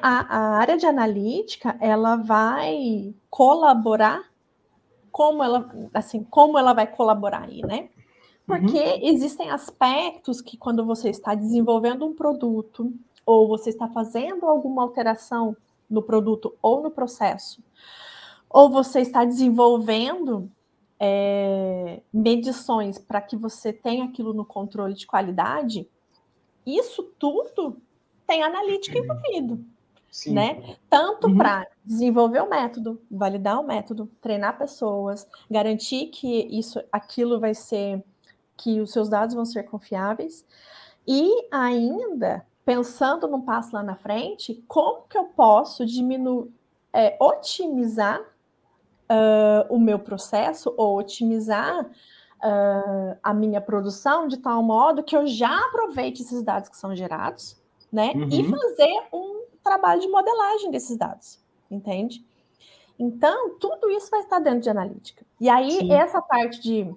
[0.00, 4.24] a, área de analítica, ela vai colaborar
[5.12, 7.90] como ela, assim, como ela vai colaborar aí, né?
[8.46, 9.00] Porque uhum.
[9.02, 12.90] existem aspectos que quando você está desenvolvendo um produto
[13.26, 15.54] ou você está fazendo alguma alteração
[15.88, 17.62] no produto ou no processo,
[18.48, 20.50] ou você está desenvolvendo
[20.98, 25.86] é, medições para que você tenha aquilo no controle de qualidade,
[26.64, 27.76] isso tudo
[28.30, 29.64] tem analítica envolvido.
[30.08, 30.34] Sim.
[30.34, 30.76] Né?
[30.88, 31.36] Tanto uhum.
[31.36, 38.02] para desenvolver o método, validar o método, treinar pessoas, garantir que isso, aquilo vai ser,
[38.56, 40.44] que os seus dados vão ser confiáveis,
[41.06, 46.52] e ainda pensando num passo lá na frente, como que eu posso diminuir,
[46.92, 55.02] é, otimizar uh, o meu processo ou otimizar uh, a minha produção de tal modo
[55.02, 57.59] que eu já aproveite esses dados que são gerados,
[57.92, 58.12] né?
[58.14, 58.28] Uhum.
[58.30, 61.38] E fazer um trabalho de modelagem desses dados,
[61.70, 62.24] entende?
[62.98, 65.24] Então, tudo isso vai estar dentro de analítica.
[65.40, 65.92] E aí, Sim.
[65.92, 66.94] essa parte de,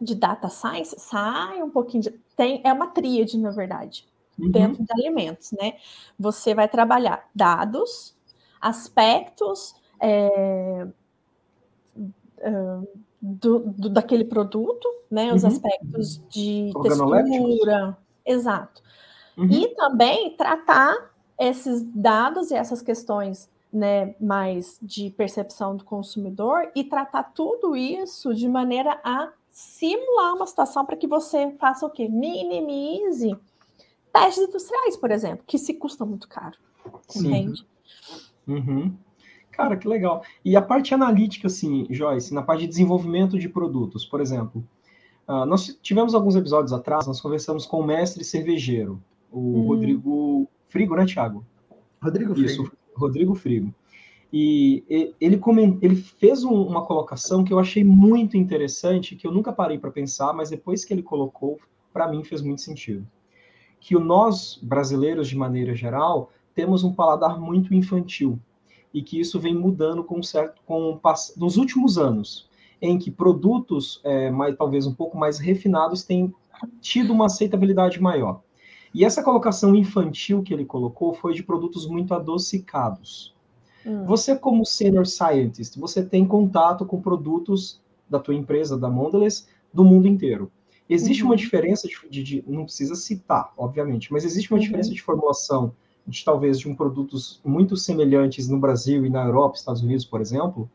[0.00, 2.10] de data science sai um pouquinho de.
[2.34, 4.06] Tem, é uma tríade, na verdade,
[4.38, 4.50] uhum.
[4.50, 5.74] dentro de alimentos, né?
[6.18, 8.16] Você vai trabalhar dados,
[8.60, 10.86] aspectos é,
[12.38, 12.88] uh,
[13.20, 15.34] do, do, daquele produto, né?
[15.34, 15.48] Os uhum.
[15.48, 18.82] aspectos de textura, exato.
[19.36, 19.48] Uhum.
[19.50, 26.82] E também tratar esses dados e essas questões né, mais de percepção do consumidor e
[26.82, 32.08] tratar tudo isso de maneira a simular uma situação para que você faça o quê?
[32.08, 33.36] Minimize
[34.12, 36.56] testes industriais, por exemplo, que se custa muito caro.
[37.08, 37.28] Sim.
[37.28, 37.66] Entende?
[38.46, 38.94] Uhum.
[39.50, 40.22] Cara, que legal.
[40.44, 44.62] E a parte analítica, assim, Joyce, na parte de desenvolvimento de produtos, por exemplo,
[45.26, 49.02] uh, nós tivemos alguns episódios atrás, nós conversamos com o mestre cervejeiro,
[49.36, 49.66] o hum.
[49.66, 51.44] Rodrigo Frigo, né, Thiago?
[52.02, 52.46] Rodrigo Frigo.
[52.46, 53.74] Isso, Rodrigo Frigo.
[54.32, 54.82] E
[55.20, 55.40] ele,
[55.80, 59.90] ele fez um, uma colocação que eu achei muito interessante, que eu nunca parei para
[59.90, 61.60] pensar, mas depois que ele colocou,
[61.92, 63.06] para mim fez muito sentido.
[63.78, 68.38] Que o nós, brasileiros, de maneira geral, temos um paladar muito infantil
[68.92, 70.98] e que isso vem mudando com certo com
[71.36, 72.48] nos últimos anos,
[72.80, 76.34] em que produtos é, mais, talvez um pouco mais refinados têm
[76.80, 78.40] tido uma aceitabilidade maior.
[78.96, 83.36] E essa colocação infantil que ele colocou foi de produtos muito adocicados.
[83.84, 84.06] Hum.
[84.06, 87.78] Você, como senior scientist, você tem contato com produtos
[88.08, 90.50] da tua empresa, da Mondelez, do mundo inteiro.
[90.88, 91.28] Existe uhum.
[91.28, 94.64] uma diferença de, de, de, não precisa citar, obviamente, mas existe uma uhum.
[94.64, 95.74] diferença de formulação
[96.06, 100.22] de talvez de um produtos muito semelhantes no Brasil e na Europa, Estados Unidos, por
[100.22, 100.70] exemplo?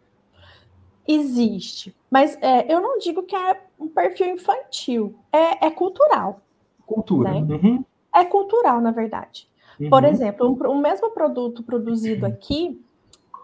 [1.07, 6.39] Existe, mas é, eu não digo que é um perfil infantil, é, é cultural.
[6.85, 7.41] Cultura.
[7.41, 7.55] Né?
[7.55, 9.47] Uhum é cultural, na verdade.
[9.79, 9.89] Uhum.
[9.89, 12.79] Por exemplo, um, um, mesmo produto produzido aqui,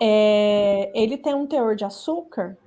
[0.01, 2.57] é, ele tem um teor de açúcar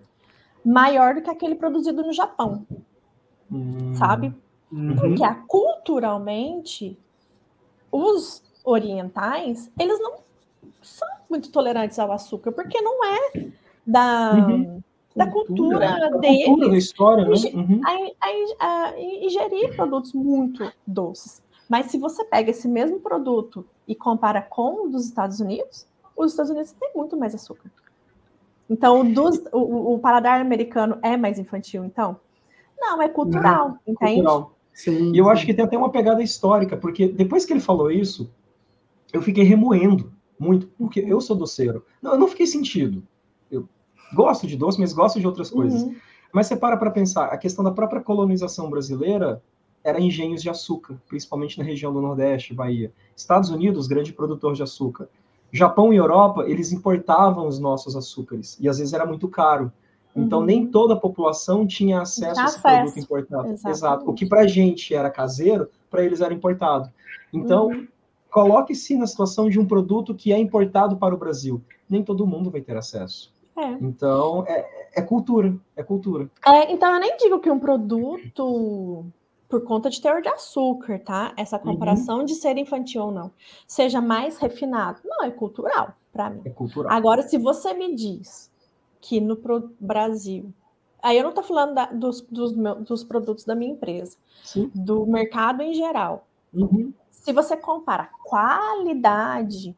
[0.65, 2.67] maior do que aquele produzido no Japão,
[3.51, 3.95] uhum.
[3.95, 4.35] sabe?
[4.71, 4.97] Uhum.
[4.97, 6.99] Porque culturalmente
[7.91, 10.19] os orientais eles não
[10.83, 13.47] são muito tolerantes ao açúcar, porque não é
[13.87, 14.83] da uhum
[15.15, 16.47] da cultura, cultura deles.
[16.47, 17.35] Cultura, da história, né?
[17.55, 17.81] Uhum.
[17.85, 21.43] A, a, a, ingerir produtos muito doces.
[21.71, 26.33] Mas se você pega esse mesmo produto e compara com o dos Estados Unidos, os
[26.33, 27.71] Estados Unidos têm muito mais açúcar.
[28.69, 32.19] Então, o, dos, o, o paladar americano é mais infantil, então?
[32.77, 34.15] Não, é cultural, Não, entende?
[34.15, 34.57] Cultural.
[34.75, 35.31] Sim, e eu sim.
[35.31, 38.29] acho que tem até uma pegada histórica, porque depois que ele falou isso,
[39.13, 41.85] eu fiquei remoendo muito, porque eu sou doceiro.
[42.03, 43.01] Não, eu não fiquei sentido.
[43.49, 43.69] Eu
[44.13, 45.83] gosto de doce, mas gosto de outras coisas.
[45.83, 45.95] Uhum.
[46.33, 49.41] Mas você para para pensar, a questão da própria colonização brasileira
[49.83, 52.93] era engenhos de açúcar, principalmente na região do Nordeste, Bahia.
[53.17, 55.09] Estados Unidos, grande produtor de açúcar.
[55.53, 59.73] Japão e Europa, eles importavam os nossos açúcares, e às vezes era muito caro.
[60.15, 60.45] Então, uhum.
[60.45, 62.63] nem toda a população tinha acesso a esse acesso.
[62.63, 63.49] produto importado.
[63.49, 63.77] Exatamente.
[63.77, 64.11] Exato.
[64.11, 66.91] O que para a gente era caseiro, para eles era importado.
[67.33, 67.87] Então, uhum.
[68.31, 71.63] coloque-se na situação de um produto que é importado para o Brasil.
[71.89, 73.33] Nem todo mundo vai ter acesso.
[73.57, 73.73] É.
[73.81, 76.29] Então, é, é cultura, é cultura.
[76.45, 79.05] É, então, eu nem digo que um produto
[79.51, 81.65] por conta de teor de açúcar, tá?Essa uhum.
[81.65, 82.25] comparação uhum.
[82.25, 83.33] de ser infantil ou não.
[83.67, 85.01] Seja mais refinado.
[85.05, 86.41] Não, é cultural para mim.
[86.45, 86.93] É cultural.
[86.93, 88.51] Agora, se você me diz
[89.01, 89.39] que no
[89.81, 90.53] Brasil.
[91.03, 94.71] Aí eu não estou falando da, dos, dos, dos, produtos da minha empresa, Sim.
[94.75, 96.27] do mercado em geral.
[96.53, 96.93] Uhum.
[97.11, 99.75] Se você compara qualidade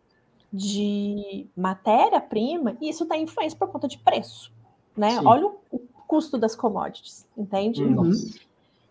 [0.53, 4.53] de matéria-prima, isso tem influência por conta de preço.
[4.97, 5.21] Né?
[5.25, 7.83] Olha o, o, custo das commodities, entende?
[7.85, 8.11] Uhum.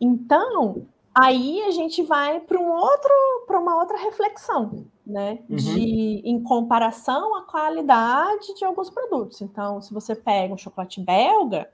[0.01, 3.11] Então, aí a gente vai para um outro,
[3.45, 5.39] para uma outra reflexão, né?
[5.47, 5.55] Uhum.
[5.55, 9.41] De em comparação à qualidade de alguns produtos.
[9.41, 11.69] Então, se você pega um chocolate belga,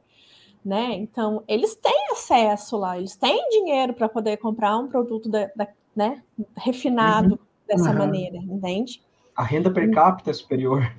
[0.63, 0.93] né?
[0.95, 5.67] Então, eles têm acesso lá, eles têm dinheiro para poder comprar um produto da, da
[5.95, 6.21] né,
[6.55, 7.39] refinado uhum.
[7.65, 7.97] dessa uhum.
[7.97, 9.01] maneira, entende?
[9.33, 10.91] A renda per capita é superior.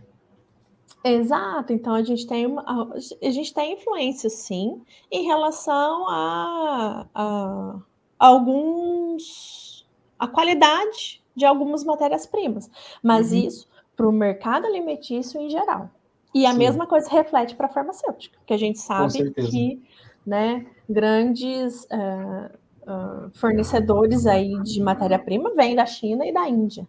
[1.05, 7.77] Exato, então a gente tem uma, a gente tem influência sim em relação a, a,
[8.19, 9.87] a alguns
[10.19, 12.69] a qualidade de algumas matérias-primas,
[13.01, 13.39] mas uhum.
[13.39, 15.91] isso para o mercado alimentício em geral.
[16.35, 16.59] E a sim.
[16.59, 19.83] mesma coisa reflete para a farmacêutica, que a gente sabe que
[20.27, 22.51] né, grandes uh,
[22.83, 26.87] uh, fornecedores aí de matéria-prima vêm da China e da Índia.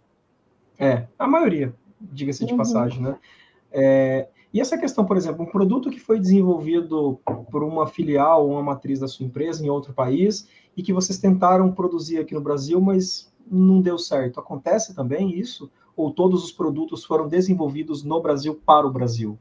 [0.77, 2.57] É, a maioria, diga-se de uhum.
[2.57, 3.17] passagem, né?
[3.71, 7.19] É, e essa questão, por exemplo, um produto que foi desenvolvido
[7.51, 11.19] por uma filial ou uma matriz da sua empresa em outro país e que vocês
[11.19, 14.39] tentaram produzir aqui no Brasil, mas não deu certo.
[14.39, 15.69] Acontece também isso?
[15.95, 19.37] Ou todos os produtos foram desenvolvidos no Brasil para o Brasil?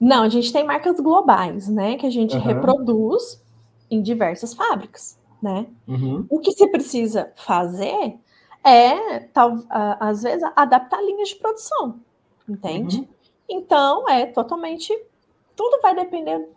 [0.00, 1.96] Não, a gente tem marcas globais, né?
[1.96, 2.42] Que a gente uhum.
[2.42, 3.42] reproduz
[3.90, 5.66] em diversas fábricas, né?
[5.86, 6.24] Uhum.
[6.30, 8.16] O que se precisa fazer
[8.64, 12.00] é, tal, às vezes, adaptar linhas de produção
[12.48, 12.98] entende?
[12.98, 13.08] Uhum.
[13.48, 14.96] Então, é totalmente.
[15.56, 16.48] Tudo vai depender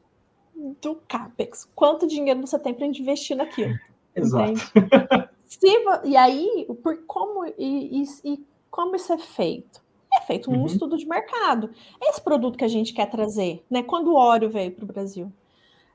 [0.82, 1.68] do CAPEX.
[1.76, 3.74] Quanto dinheiro você tem para investir naquilo.
[4.16, 4.54] Exato.
[5.46, 5.68] Se,
[6.04, 9.82] e aí, por como, e, e, e, como isso é feito?
[10.14, 10.66] É feito um uhum.
[10.66, 11.70] estudo de mercado.
[12.02, 13.82] Esse produto que a gente quer trazer, né?
[13.82, 15.32] Quando o óleo veio para o Brasil,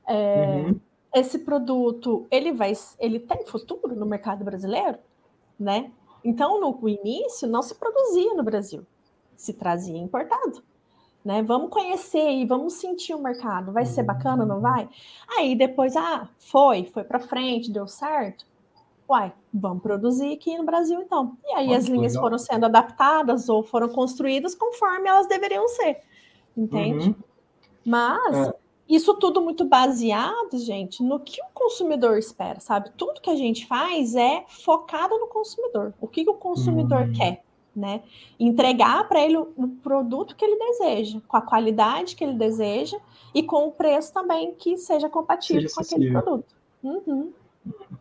[0.07, 0.79] é, uhum.
[1.13, 4.97] esse produto ele vai, ele tem futuro no mercado brasileiro,
[5.59, 5.91] né?
[6.23, 8.85] Então, no início, não se produzia no Brasil
[9.37, 10.61] se trazia importado.
[11.23, 11.43] Né?
[11.43, 13.71] Vamos conhecer e vamos sentir o mercado.
[13.71, 14.89] Vai ser bacana, não vai?
[15.37, 18.45] Aí depois, ah, foi, foi para frente, deu certo.
[19.09, 21.37] Uai, vamos produzir aqui no Brasil então.
[21.45, 22.23] E aí as linhas legal.
[22.23, 26.01] foram sendo adaptadas ou foram construídas conforme elas deveriam ser.
[26.55, 27.09] Entende?
[27.09, 27.15] Uhum.
[27.85, 28.53] Mas é.
[28.89, 32.91] isso tudo muito baseado, gente, no que o consumidor espera, sabe?
[32.97, 35.93] Tudo que a gente faz é focado no consumidor.
[36.01, 37.13] O que, que o consumidor uhum.
[37.13, 37.46] quer?
[37.77, 38.01] Né?
[38.39, 42.97] Entregar para ele o produto que ele deseja, com a qualidade que ele deseja
[43.33, 46.55] e com o preço também que seja compatível seja com aquele produto.
[46.83, 47.31] Uhum.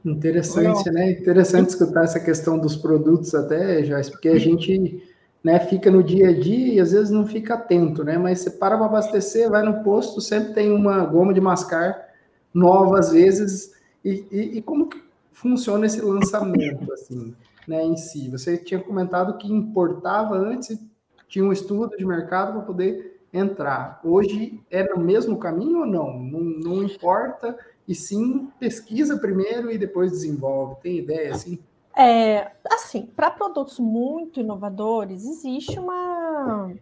[0.04, 1.10] Interessante, né?
[1.10, 5.02] Interessante escutar essa questão dos produtos até, Joyce, porque a gente
[5.42, 8.16] né, fica no dia a dia e às vezes não fica atento, né?
[8.16, 12.08] Mas você para para abastecer, vai no posto, sempre tem uma goma de mascar
[12.54, 13.74] nova às vezes.
[14.04, 17.34] E, e, e como que funciona esse lançamento, assim?
[17.66, 18.31] Né, em si.
[18.31, 20.79] Você tinha comentado que importava antes,
[21.29, 24.00] tinha um estudo de mercado para poder entrar.
[24.05, 26.18] Hoje é no mesmo caminho ou não?
[26.18, 30.76] Não, não importa, e sim pesquisa primeiro e depois desenvolve.
[30.81, 31.59] Tem ideia assim?
[31.96, 36.72] É, assim, para produtos muito inovadores, existe uma.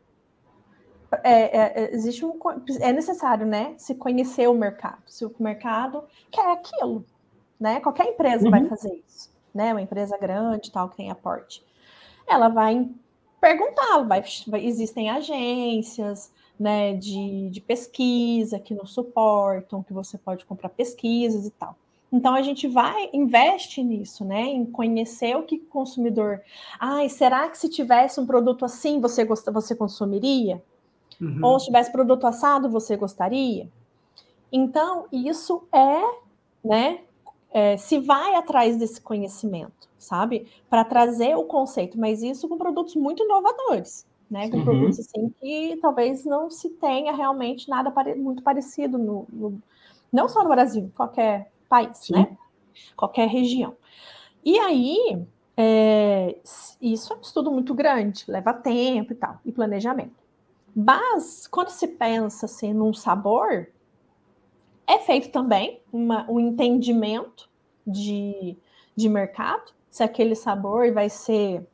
[1.23, 2.37] É, é, é, existe um,
[2.81, 3.75] é necessário, né?
[3.79, 5.03] Se conhecer o mercado.
[5.07, 7.05] Se o mercado quer aquilo,
[7.59, 7.79] né?
[7.81, 8.51] Qualquer empresa uhum.
[8.51, 11.65] vai fazer isso né, uma empresa grande, tal, que tem aporte,
[12.27, 12.89] ela vai
[13.41, 20.45] perguntar, vai, vai, existem agências, né, de, de pesquisa que nos suportam, que você pode
[20.45, 21.77] comprar pesquisas e tal.
[22.13, 24.43] Então a gente vai, investe nisso, né?
[24.43, 26.41] Em conhecer o que o consumidor.
[26.79, 30.63] Ai, será que se tivesse um produto assim você gosta, você consumiria?
[31.21, 31.41] Uhum.
[31.43, 33.69] Ou se tivesse produto assado, você gostaria?
[34.53, 36.25] Então, isso é
[36.65, 37.01] né,
[37.55, 40.49] é, se vai atrás desse conhecimento, sabe?
[40.69, 44.51] Para trazer o conceito, mas isso com produtos muito inovadores, né?
[44.51, 44.65] Com uhum.
[44.65, 49.63] produtos assim que talvez não se tenha realmente nada pare muito parecido no, no,
[50.13, 52.15] não só no Brasil, qualquer país, Sim.
[52.15, 52.37] né?
[52.97, 53.77] Qualquer região.
[54.45, 55.25] E aí,
[55.57, 56.37] é,
[56.83, 60.25] isso é um estudo muito grande, leva tempo e tal, e planejamento.
[60.75, 63.69] Mas quando se pensa assim num sabor,
[64.87, 67.49] é feito também uma, um entendimento
[67.87, 68.57] de,
[68.97, 71.67] de mercado, se aquele sabor vai ser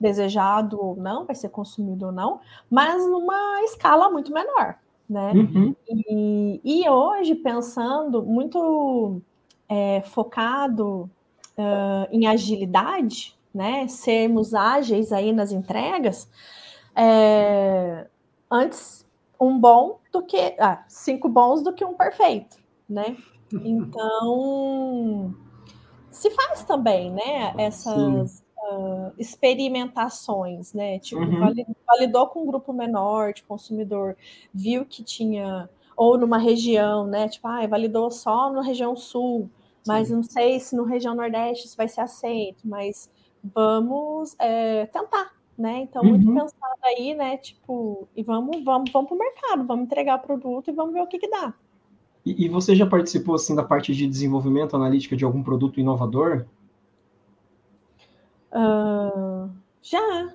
[0.00, 4.76] desejado ou não, vai ser consumido ou não, mas numa escala muito menor,
[5.08, 5.32] né?
[5.32, 5.74] Uhum.
[5.88, 9.20] E, e, hoje, pensando muito
[9.68, 11.10] é, focado
[11.56, 13.88] uh, em agilidade, né?
[13.88, 16.28] Sermos ágeis aí nas entregas,
[16.94, 18.06] é,
[18.50, 19.06] antes
[19.40, 22.56] um bom do que ah, cinco bons do que um perfeito,
[22.88, 23.16] né?
[23.52, 25.34] Então
[26.10, 27.54] se faz também, né?
[27.56, 30.98] Essas uh, experimentações, né?
[30.98, 31.54] Tipo, uhum.
[31.86, 34.16] validou, com um grupo menor de consumidor,
[34.52, 37.28] viu que tinha ou numa região, né?
[37.28, 39.50] Tipo, ah, validou só na região sul,
[39.86, 40.14] mas Sim.
[40.14, 43.10] não sei se no região nordeste isso vai ser aceito, mas
[43.42, 45.80] vamos é, tentar, né?
[45.80, 46.34] Então, muito uhum.
[46.34, 47.36] pensado aí, né?
[47.36, 51.02] Tipo, e vamos, vamos, vamos para o mercado, vamos entregar o produto e vamos ver
[51.02, 51.52] o que, que dá.
[52.24, 56.44] E, e, você já participou assim da parte de desenvolvimento analítica de algum produto inovador?
[58.52, 59.50] Uh,
[59.82, 60.32] já.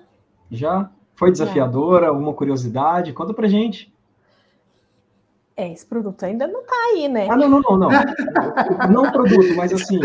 [0.50, 0.90] Já?
[1.14, 2.08] Foi desafiadora?
[2.08, 3.12] Alguma curiosidade?
[3.12, 3.94] Conta pra gente.
[5.56, 7.28] É, esse produto ainda não está aí, né?
[7.30, 7.88] Ah, não, não, não, não.
[8.90, 10.00] não produto, mas assim.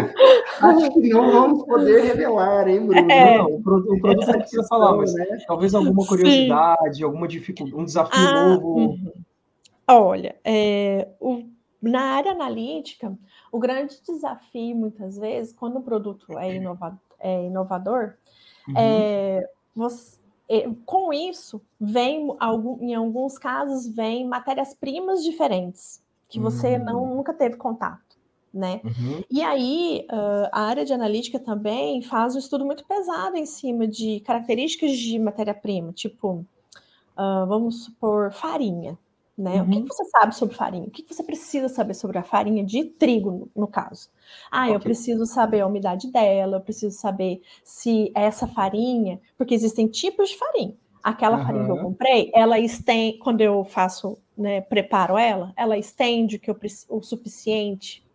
[0.62, 3.12] Acho que não vamos poder revelar, hein, Bruno?
[3.12, 3.38] É.
[3.40, 5.26] Não, o, produto, o produto não precisa falar, mas né?
[5.48, 7.04] talvez alguma curiosidade, Sim.
[7.04, 8.76] alguma dificuldade, um desafio ah, novo.
[8.76, 9.12] Uhum.
[9.88, 11.42] Olha, é, o,
[11.82, 13.18] na área analítica,
[13.52, 18.16] o grande desafio, muitas vezes, quando o produto é, inova, é inovador,
[18.68, 18.74] uhum.
[18.78, 20.20] é, você,
[20.86, 22.28] com isso, vem,
[22.82, 26.84] em alguns casos, vem matérias-primas diferentes, que você uhum.
[26.84, 28.18] não, nunca teve contato,
[28.54, 28.82] né?
[28.84, 29.24] Uhum.
[29.32, 30.06] E aí,
[30.52, 35.18] a área de analítica também faz um estudo muito pesado em cima de características de
[35.18, 36.46] matéria-prima, tipo,
[37.48, 38.98] vamos supor, farinha,
[39.40, 39.62] né?
[39.62, 39.80] Uhum.
[39.80, 40.86] O que, você sabe sobre farinha?
[40.86, 44.10] O que, você precisa saber sobre a farinha de trigo, no, no caso?
[44.52, 44.76] Ah, okay.
[44.76, 50.30] eu preciso saber a umidade dela, eu preciso saber se essa farinha, porque existem tipos
[50.30, 50.76] de farinha.
[51.02, 51.46] Aquela uhum.
[51.46, 56.40] farinha que eu comprei, ela estende, quando eu faço, né, preparo ela, ela estende o,
[56.40, 56.60] que eu,
[56.90, 58.06] o suficiente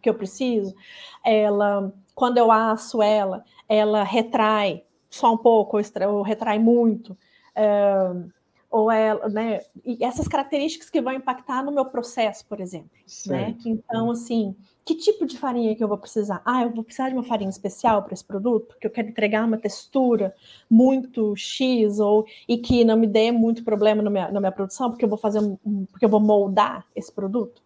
[0.00, 0.76] que eu preciso.
[1.24, 7.18] Ela, quando eu asso ela, ela retrai só um pouco, ou, ou retrai muito.
[7.56, 8.30] Uh,
[8.70, 9.60] ou ela, né?
[9.84, 13.02] E essas características que vão impactar no meu processo, por exemplo, né?
[13.06, 13.48] certo.
[13.48, 13.56] né?
[13.60, 14.54] Que, então, assim,
[14.84, 16.42] que tipo de farinha que eu vou precisar?
[16.44, 19.44] Ah, eu vou precisar de uma farinha especial para esse produto, porque eu quero entregar
[19.44, 20.34] uma textura
[20.70, 24.90] muito X ou e que não me dê muito problema na minha, na minha produção,
[24.90, 27.62] porque eu vou fazer um, porque eu vou moldar esse produto.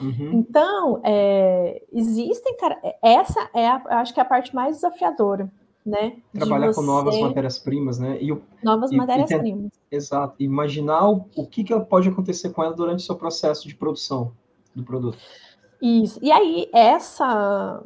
[0.00, 0.32] Uhum.
[0.34, 5.50] Então, é, existem, cara, essa é, a, acho que é a parte mais desafiadora
[5.86, 6.16] né?
[6.32, 8.18] Trabalhar com novas matérias-primas, né?
[8.20, 9.70] E novas matérias-primas.
[9.88, 10.34] Exato.
[10.40, 14.32] Imaginar o, o que, que pode acontecer com ela durante o seu processo de produção
[14.74, 15.16] do produto.
[15.80, 16.18] Isso.
[16.20, 17.80] E aí, essa,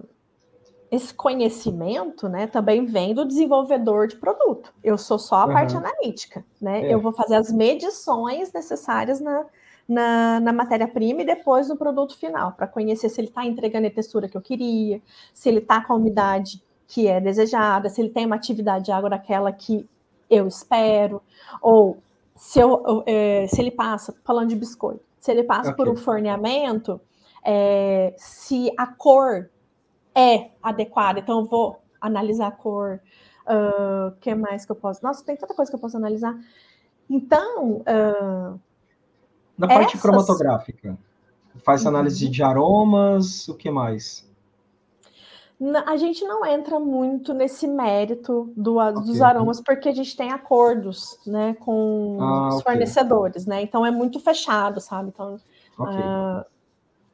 [0.90, 4.72] esse conhecimento, né, também vem do desenvolvedor de produto.
[4.82, 5.52] Eu sou só a uhum.
[5.52, 6.86] parte analítica, né?
[6.86, 6.94] É.
[6.94, 9.44] Eu vou fazer as medições necessárias na,
[9.86, 13.90] na, na matéria-prima e depois no produto final, para conhecer se ele está entregando a
[13.90, 15.02] textura que eu queria,
[15.34, 18.92] se ele está com a umidade que é desejada, se ele tem uma atividade de
[18.92, 19.88] água daquela que
[20.28, 21.22] eu espero,
[21.62, 21.98] ou
[22.34, 25.76] se, eu, é, se ele passa, falando de biscoito, se ele passa okay.
[25.76, 27.00] por um forneamento,
[27.44, 29.48] é, se a cor
[30.12, 33.00] é adequada, então eu vou analisar a cor,
[33.46, 35.00] o uh, que mais que eu posso?
[35.02, 36.34] Nossa, tem tanta coisa que eu posso analisar.
[37.08, 38.60] Então, uh,
[39.56, 40.02] na parte essas...
[40.02, 40.98] cromatográfica,
[41.64, 42.30] faz análise uhum.
[42.32, 44.28] de aromas, o que mais?
[45.84, 49.02] A gente não entra muito nesse mérito do, okay.
[49.02, 52.72] dos aromas, porque a gente tem acordos né, com ah, os okay.
[52.72, 53.60] fornecedores, né?
[53.60, 55.10] Então é muito fechado, sabe?
[55.10, 55.38] Então,
[55.78, 55.96] okay.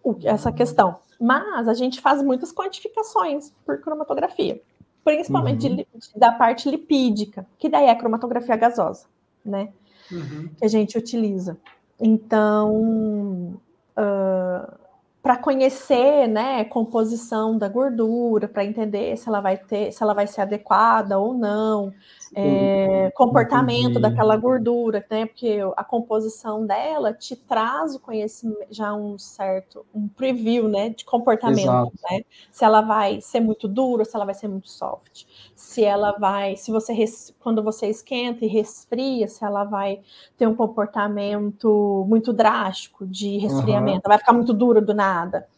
[0.04, 0.98] uh, essa questão.
[1.20, 4.62] Mas a gente faz muitas quantificações por cromatografia,
[5.02, 5.76] principalmente uhum.
[5.76, 9.06] de, da parte lipídica, que daí é a cromatografia gasosa,
[9.44, 9.72] né?
[10.12, 10.50] Uhum.
[10.56, 11.58] Que a gente utiliza.
[11.98, 13.58] Então.
[13.96, 14.85] Uh,
[15.26, 20.24] para conhecer, né, composição da gordura, para entender se ela vai ter, se ela vai
[20.24, 21.92] ser adequada ou não,
[22.38, 25.24] é, comportamento daquela gordura, né?
[25.24, 30.90] Porque a composição dela te traz o conhecimento, já um certo, um preview, né?
[30.90, 32.24] De comportamento, né?
[32.52, 35.24] Se ela vai ser muito dura, se ela vai ser muito soft,
[35.54, 36.92] se ela vai, se você
[37.40, 40.02] quando você esquenta e resfria, se ela vai
[40.36, 44.08] ter um comportamento muito drástico de resfriamento, uhum.
[44.08, 45.48] vai ficar muito dura do nada.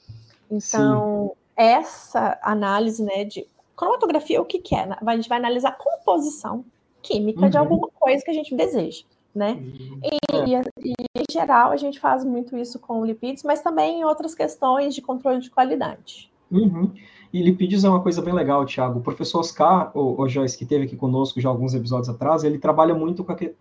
[0.49, 1.37] Então, Sim.
[1.57, 3.47] essa análise, né, de
[3.79, 4.89] Cromatografia, o que, que é?
[5.01, 6.65] A gente vai analisar a composição
[7.01, 7.49] química uhum.
[7.49, 9.53] de alguma coisa que a gente deseja, né?
[9.53, 10.01] Uhum.
[10.03, 10.63] E, é.
[10.85, 14.97] e, em geral, a gente faz muito isso com lipídios, mas também em outras questões
[14.97, 16.29] de controle de qualidade.
[16.51, 16.93] Uhum.
[17.33, 18.99] E lipídios é uma coisa bem legal, Thiago.
[18.99, 22.59] O professor Oscar, o, o Joyce, que teve aqui conosco já alguns episódios atrás, ele
[22.59, 23.55] trabalha muito com aquele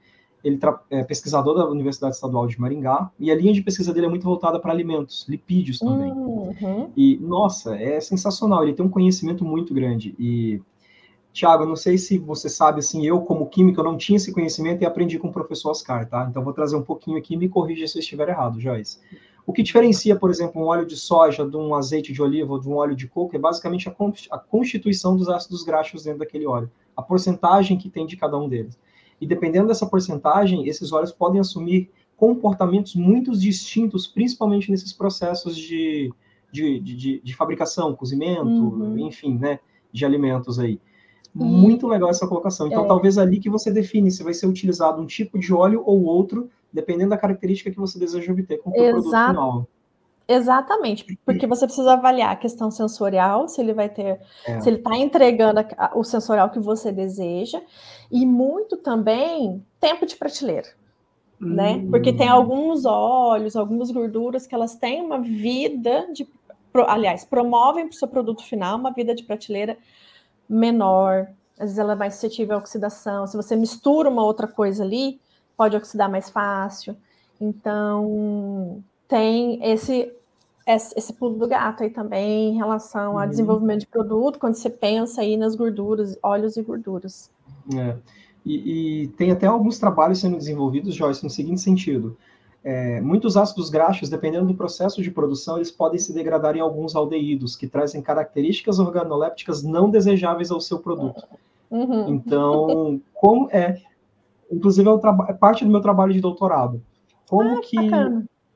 [0.43, 0.59] ele
[0.89, 4.23] é pesquisador da Universidade Estadual de Maringá, e a linha de pesquisa dele é muito
[4.23, 6.11] voltada para alimentos, lipídios também.
[6.11, 6.89] Uhum.
[6.95, 10.15] E, nossa, é sensacional, ele tem um conhecimento muito grande.
[10.17, 10.61] E,
[11.33, 14.81] Tiago, não sei se você sabe, assim, eu como químico, eu não tinha esse conhecimento
[14.81, 16.27] e aprendi com o professor Oscar, tá?
[16.29, 18.99] Então, vou trazer um pouquinho aqui e me corrija se eu estiver errado, Joyce.
[19.45, 22.59] O que diferencia, por exemplo, um óleo de soja de um azeite de oliva ou
[22.59, 23.87] de um óleo de coco é basicamente
[24.29, 28.49] a constituição dos ácidos graxos dentro daquele óleo, a porcentagem que tem de cada um
[28.49, 28.77] deles.
[29.19, 36.11] E dependendo dessa porcentagem, esses óleos podem assumir comportamentos muito distintos, principalmente nesses processos de,
[36.51, 38.97] de, de, de fabricação, cozimento, uhum.
[38.97, 39.59] enfim, né,
[39.91, 40.79] de alimentos aí.
[41.33, 42.67] Muito legal essa colocação.
[42.67, 42.87] Então, é.
[42.87, 46.49] talvez ali que você define se vai ser utilizado um tipo de óleo ou outro,
[46.73, 49.67] dependendo da característica que você deseja obter com o produto final.
[50.27, 54.59] Exatamente, porque você precisa avaliar a questão sensorial, se ele vai ter, é.
[54.59, 55.61] se ele está entregando
[55.95, 57.61] o sensorial que você deseja,
[58.11, 60.67] e muito também tempo de prateleira,
[61.41, 61.53] hum.
[61.53, 61.85] né?
[61.89, 66.27] Porque tem alguns óleos, algumas gorduras que elas têm uma vida de,
[66.87, 69.77] aliás, promovem para o seu produto final uma vida de prateleira
[70.49, 73.25] menor, às vezes ela é mais suscetível à oxidação.
[73.25, 75.19] Se você mistura uma outra coisa ali,
[75.55, 76.95] pode oxidar mais fácil.
[77.39, 80.13] Então, tem esse
[80.67, 83.19] esse pulo do gato aí também em relação uhum.
[83.19, 87.31] ao desenvolvimento de produto, quando você pensa aí nas gorduras, óleos e gorduras.
[87.73, 87.95] É.
[88.45, 92.17] E, e, tem até alguns trabalhos sendo desenvolvidos, Joyce, no seguinte sentido.
[92.63, 96.97] É, muitos ácidos graxos, dependendo do processo de produção, eles podem se degradar em alguns
[96.97, 101.23] aldeídos, que trazem características organolépticas não desejáveis ao seu produto.
[101.71, 102.09] Uhum.
[102.09, 103.81] Então, como é,
[104.51, 104.93] inclusive é,
[105.29, 106.81] é, parte do meu trabalho de doutorado,
[107.29, 107.77] como ah, que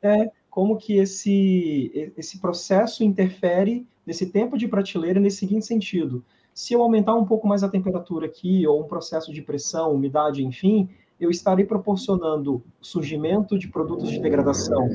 [0.02, 6.24] é como que esse esse processo interfere nesse tempo de prateleira nesse seguinte sentido.
[6.54, 10.44] Se eu aumentar um pouco mais a temperatura aqui, ou um processo de pressão, umidade,
[10.44, 14.90] enfim, eu estarei proporcionando surgimento de produtos de degradação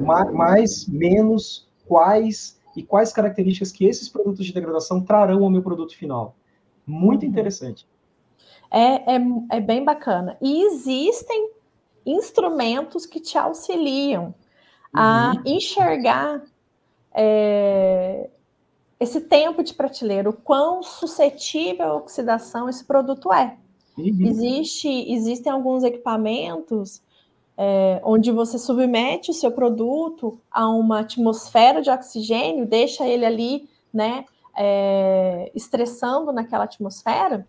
[0.00, 5.94] mais, menos, quais e quais características que esses produtos de degradação trarão ao meu produto
[5.94, 6.34] final.
[6.86, 7.28] Muito uhum.
[7.28, 7.86] interessante.
[8.70, 10.38] É, é, é bem bacana.
[10.40, 11.50] E existem
[12.06, 14.34] instrumentos que te auxiliam
[14.92, 15.42] a uhum.
[15.46, 16.42] enxergar
[17.14, 18.28] é,
[19.00, 23.56] esse tempo de prateleira, o quão suscetível à oxidação esse produto é.
[23.96, 24.26] Uhum.
[24.26, 27.02] Existe, existem alguns equipamentos
[27.56, 33.68] é, onde você submete o seu produto a uma atmosfera de oxigênio, deixa ele ali,
[33.92, 34.24] né,
[34.56, 37.46] é, estressando naquela atmosfera,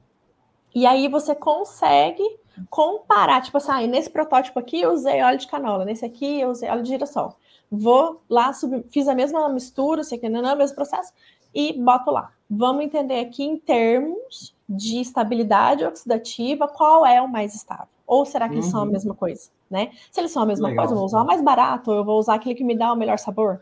[0.73, 2.23] e aí você consegue
[2.69, 6.49] comparar, tipo assim, ah, nesse protótipo aqui eu usei óleo de canola, nesse aqui eu
[6.49, 7.35] usei óleo de girassol.
[7.71, 8.85] Vou lá, sub...
[8.91, 11.11] fiz a mesma mistura, sei que não é o mesmo processo,
[11.53, 12.31] e boto lá.
[12.49, 17.87] Vamos entender aqui em termos de estabilidade oxidativa, qual é o mais estável?
[18.05, 18.61] Ou será que uhum.
[18.61, 18.91] eles são a uhum.
[18.91, 19.91] mesma coisa, né?
[20.11, 20.83] Se eles são a mesma Legal.
[20.83, 22.93] coisa, eu vou usar o mais barato, ou eu vou usar aquele que me dá
[22.93, 23.61] o melhor sabor,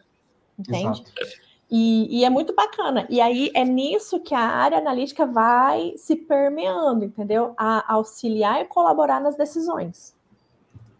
[0.60, 1.02] entende?
[1.02, 1.51] Exato.
[1.72, 3.08] E, e, é muito bacana.
[3.10, 7.54] E aí é nisso que a área analítica vai se permeando, entendeu?
[7.58, 10.14] A auxiliar e colaborar nas decisões.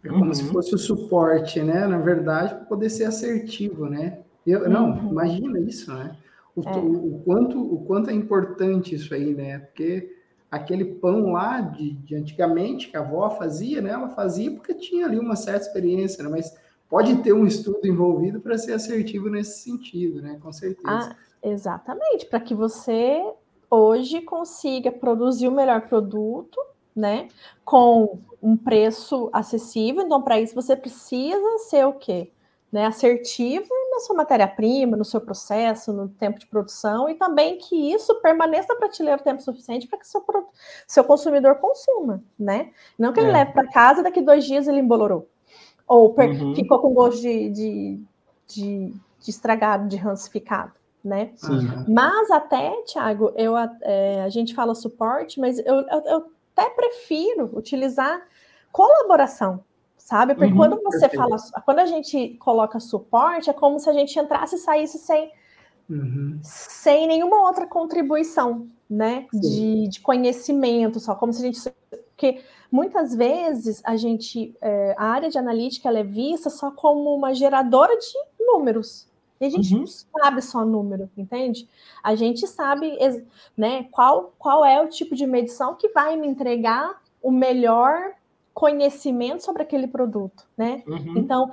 [0.02, 0.34] É como uhum.
[0.34, 1.86] se fosse o suporte, né?
[1.86, 4.20] Na verdade, para poder ser assertivo, né?
[4.46, 5.10] Eu, não, uhum.
[5.10, 6.16] imagina isso, né?
[6.56, 6.76] O, é.
[6.78, 9.58] o, o, quanto, o quanto é importante isso aí, né?
[9.58, 10.10] Porque
[10.50, 13.90] aquele pão lá de, de antigamente que a avó fazia, né?
[13.90, 16.30] Ela fazia porque tinha ali uma certa experiência, né?
[16.30, 16.56] Mas
[16.92, 20.38] pode ter um estudo envolvido para ser assertivo nesse sentido, né?
[20.42, 20.86] Com certeza.
[20.86, 23.24] Ah, exatamente, para que você
[23.70, 26.60] hoje consiga produzir o melhor produto,
[26.94, 27.28] né?
[27.64, 30.02] Com um preço acessível.
[30.02, 32.30] Então, para isso, você precisa ser o quê?
[32.70, 37.92] Né, assertivo na sua matéria-prima, no seu processo, no tempo de produção, e também que
[37.92, 40.24] isso permaneça na prateleira o tempo suficiente para que seu,
[40.86, 42.70] seu consumidor consuma, né?
[42.98, 43.32] Não que ele é.
[43.32, 45.28] leve para casa daqui dois dias ele embolorou.
[45.92, 46.54] Ou uhum.
[46.54, 48.00] ficou com gosto de, de,
[48.48, 50.72] de, de, estragado, de rancificado,
[51.04, 51.32] né?
[51.36, 51.84] Sim.
[51.86, 57.50] Mas até, Thiago, eu, é, a gente fala suporte, mas eu, eu, eu, até prefiro
[57.52, 58.22] utilizar
[58.72, 59.62] colaboração,
[59.98, 60.34] sabe?
[60.34, 61.28] Porque uhum, quando você perfeito.
[61.28, 65.30] fala, quando a gente coloca suporte, é como se a gente entrasse e saísse sem,
[65.90, 66.40] uhum.
[66.42, 69.26] sem nenhuma outra contribuição, né?
[69.30, 71.60] De, de conhecimento, só como se a gente.
[72.22, 77.12] Porque muitas vezes a gente, é, a área de analítica ela é vista só como
[77.12, 79.08] uma geradora de números.
[79.40, 79.80] E a gente uhum.
[79.80, 81.68] não sabe só número, entende?
[82.00, 82.96] A gente sabe
[83.56, 88.12] né, qual, qual é o tipo de medição que vai me entregar o melhor
[88.54, 90.82] conhecimento sobre aquele produto, né?
[90.86, 91.14] Uhum.
[91.16, 91.50] Então,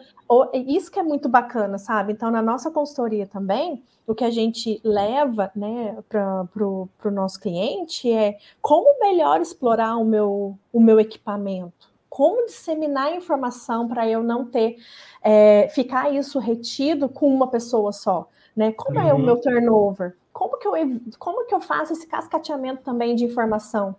[0.68, 2.14] isso que é muito bacana, sabe?
[2.14, 8.12] Então, na nossa consultoria também, o que a gente leva, né, para o nosso cliente
[8.12, 14.22] é como melhor explorar o meu, o meu equipamento, como disseminar a informação para eu
[14.22, 14.78] não ter,
[15.22, 18.72] é, ficar isso retido com uma pessoa só, né?
[18.74, 19.08] Como uhum.
[19.08, 19.26] é o uhum.
[19.26, 20.18] meu turnover?
[20.34, 20.74] Como que, eu,
[21.18, 23.96] como que eu faço esse cascateamento também de informação?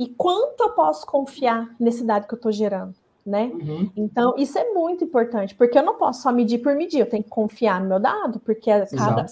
[0.00, 2.94] E quanto eu posso confiar nesse dado que eu estou gerando,
[3.24, 3.52] né?
[3.52, 3.90] Uhum.
[3.94, 7.22] Então, isso é muito importante, porque eu não posso só medir por medir, eu tenho
[7.22, 9.26] que confiar no meu dado, porque é cada.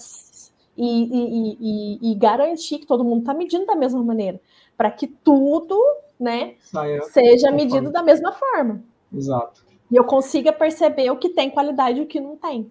[0.77, 4.39] E, e, e, e, garantir que todo mundo está medindo da mesma maneira,
[4.77, 5.75] para que tudo
[6.19, 7.91] né, Saia seja medido forma.
[7.91, 8.83] da mesma forma.
[9.11, 9.65] Exato.
[9.89, 12.69] E eu consiga perceber o que tem qualidade e o que não tem.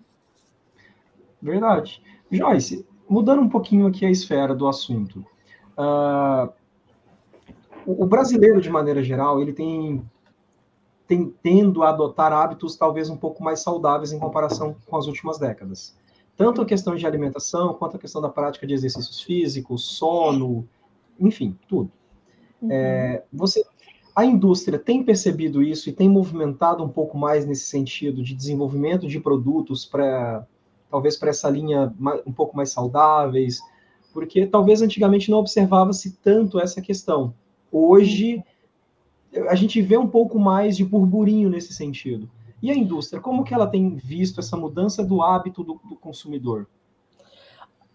[1.43, 2.01] Verdade.
[2.31, 5.27] Joyce, mudando um pouquinho aqui a esfera do assunto.
[5.77, 6.53] Uh,
[7.89, 10.03] o, brasileiro, de maneira geral, ele tem,
[11.43, 15.97] tendo a adotar hábitos talvez um pouco mais saudáveis em comparação com as últimas décadas.
[16.37, 20.69] Tanto a questão de alimentação, quanto a questão da prática de exercícios físicos, sono,
[21.19, 21.91] enfim, tudo.
[22.61, 22.69] Uhum.
[22.71, 23.65] É, você,
[24.15, 29.09] a indústria tem percebido isso e tem movimentado um pouco mais nesse sentido de desenvolvimento
[29.09, 30.47] de produtos para,
[30.91, 31.93] talvez para essa linha
[32.27, 33.61] um pouco mais saudáveis,
[34.13, 37.33] porque talvez antigamente não observava-se tanto essa questão.
[37.71, 38.43] Hoje
[39.49, 42.29] a gente vê um pouco mais de burburinho nesse sentido.
[42.63, 46.67] E a indústria, como que ela tem visto essa mudança do hábito do, do consumidor?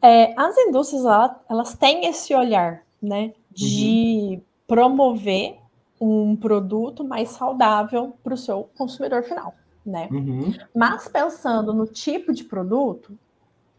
[0.02, 1.04] É, as indústrias
[1.50, 4.42] elas têm esse olhar, né, de uhum.
[4.68, 5.58] promover
[6.00, 9.54] um produto mais saudável para o seu consumidor final,
[9.86, 10.10] né?
[10.12, 10.54] Uhum.
[10.76, 13.18] Mas pensando no tipo de produto,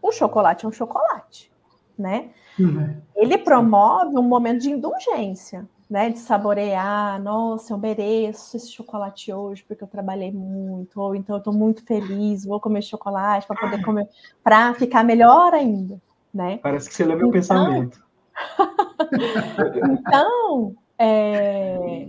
[0.00, 1.52] o chocolate é um chocolate,
[1.98, 2.30] né?
[2.58, 2.96] Uhum.
[3.14, 9.64] Ele promove um momento de indulgência, né, de saborear, nossa, eu mereço esse chocolate hoje
[9.66, 13.84] porque eu trabalhei muito, ou então eu estou muito feliz, vou comer chocolate para poder
[13.84, 14.08] comer,
[14.42, 16.00] para ficar melhor ainda,
[16.32, 16.58] né?
[16.62, 18.04] Parece que você leu meu então, pensamento.
[20.00, 22.08] então, é,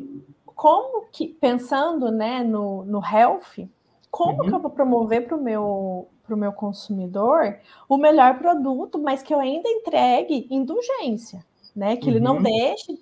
[0.55, 3.67] como que, pensando, né, no, no health,
[4.09, 4.49] como uhum.
[4.49, 7.55] que eu vou promover para o meu para o meu consumidor
[7.87, 11.45] o melhor produto, mas que eu ainda entregue indulgência,
[11.75, 11.95] né?
[11.97, 12.11] Que uhum.
[12.15, 12.41] ele não uhum.
[12.41, 12.99] deixe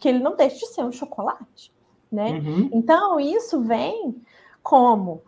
[0.00, 1.72] que ele não deixe de ser um chocolate,
[2.10, 2.30] né?
[2.30, 2.70] Uhum.
[2.72, 4.16] Então, isso vem
[4.62, 5.22] como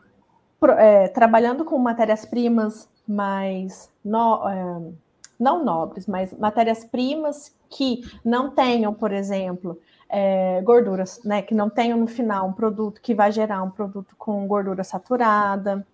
[0.79, 4.93] é, trabalhando com matérias-primas mais no, é,
[5.39, 11.43] não nobres, mas matérias-primas que não tenham, por exemplo, é, gorduras, né?
[11.43, 15.87] Que não tenham no final um produto que vai gerar um produto com gordura saturada,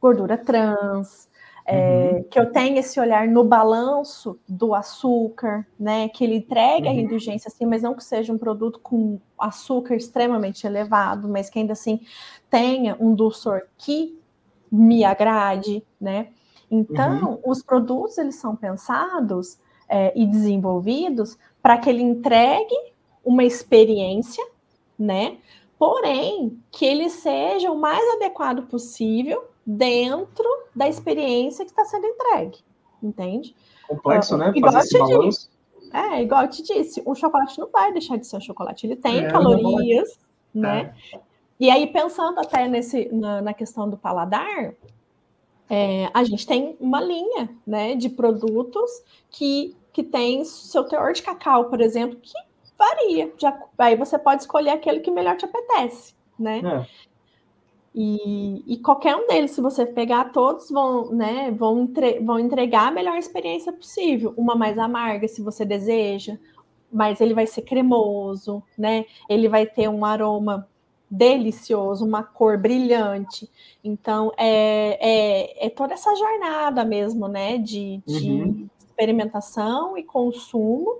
[0.00, 1.28] gordura trans,
[1.66, 2.24] é, uhum.
[2.24, 6.08] que eu tenha esse olhar no balanço do açúcar, né?
[6.10, 6.94] Que ele entregue uhum.
[6.94, 11.58] a indulgência assim, mas não que seja um produto com açúcar extremamente elevado, mas que
[11.58, 12.00] ainda assim
[12.50, 14.18] tenha um dulçor que
[14.70, 16.28] me agrade, né?
[16.70, 17.50] Então, uhum.
[17.50, 19.58] os produtos eles são pensados
[19.88, 22.74] é, e desenvolvidos para que ele entregue
[23.24, 24.44] uma experiência,
[24.98, 25.38] né?
[25.78, 32.58] Porém, que ele seja o mais adequado possível dentro da experiência que está sendo entregue,
[33.02, 33.54] entende?
[33.88, 34.52] Complexo, uh, né?
[34.60, 35.28] Fazer esse balanço.
[35.28, 35.50] Disse,
[35.92, 38.96] é, igual eu te disse, um chocolate não vai deixar de ser um chocolate, ele
[38.96, 40.18] tem é, calorias,
[40.52, 40.94] né?
[41.12, 41.20] É.
[41.58, 44.74] E aí, pensando até nesse, na, na questão do paladar,
[45.70, 48.90] é, a gente tem uma linha né, de produtos
[49.30, 52.34] que, que tem seu teor de cacau, por exemplo, que
[52.76, 53.32] varia.
[53.38, 56.58] Já, aí você pode escolher aquele que melhor te apetece, né?
[56.58, 56.86] É.
[57.94, 62.88] E, e, qualquer um deles, se você pegar todos, vão, né, vão, entre, vão entregar
[62.88, 64.34] a melhor experiência possível.
[64.36, 66.36] Uma mais amarga, se você deseja,
[66.92, 69.04] mas ele vai ser cremoso, né?
[69.28, 70.68] Ele vai ter um aroma
[71.08, 73.48] delicioso, uma cor brilhante.
[73.82, 77.58] Então, é, é, é toda essa jornada mesmo, né?
[77.58, 78.68] De, de uhum.
[78.78, 80.98] experimentação e consumo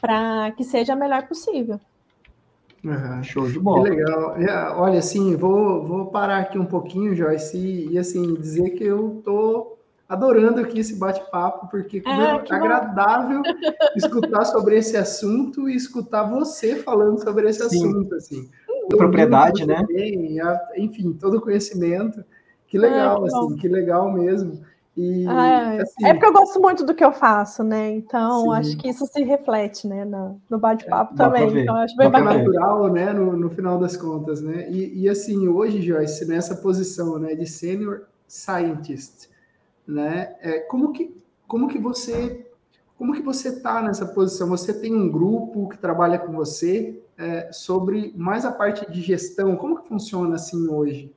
[0.00, 1.78] para que seja a melhor possível.
[2.84, 3.22] Uhum.
[3.22, 3.84] Show de bola.
[3.84, 4.80] Que legal.
[4.80, 9.22] Olha, assim, vou, vou parar aqui um pouquinho, Joyce, e, e assim, dizer que eu
[9.24, 9.78] tô
[10.08, 13.40] adorando aqui esse bate-papo, porque como ah, é agradável
[13.96, 17.88] escutar sobre esse assunto e escutar você falando sobre esse Sim.
[17.88, 18.50] assunto, assim.
[18.90, 19.84] Propriedade, né?
[19.86, 20.38] Tem,
[20.76, 22.22] enfim, todo o conhecimento.
[22.66, 24.60] Que legal, ah, que assim, que legal mesmo.
[24.94, 27.92] E, ah, assim, é porque eu gosto muito do que eu faço, né?
[27.92, 28.52] Então, sim.
[28.52, 31.62] acho que isso se reflete, né, no, no bate-papo é, também.
[31.62, 32.38] Então, acho bem bacana.
[32.38, 34.70] natural, né, no, no final das contas, né?
[34.70, 39.30] E, e, assim, hoje, Joyce, nessa posição, né, de senior scientist,
[39.86, 40.34] né?
[40.40, 42.46] É, como que como que você
[42.96, 44.48] como que você está nessa posição?
[44.48, 49.56] Você tem um grupo que trabalha com você é, sobre mais a parte de gestão?
[49.56, 51.12] Como que funciona assim hoje?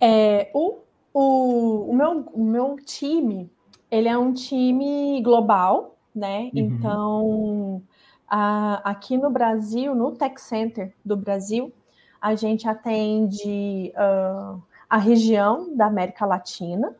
[0.00, 0.78] É, o
[1.12, 3.50] o, o, meu, o meu time,
[3.90, 6.44] ele é um time global, né?
[6.44, 6.50] Uhum.
[6.54, 7.82] Então,
[8.28, 11.72] a, aqui no Brasil, no Tech Center do Brasil,
[12.20, 16.94] a gente atende uh, a região da América Latina,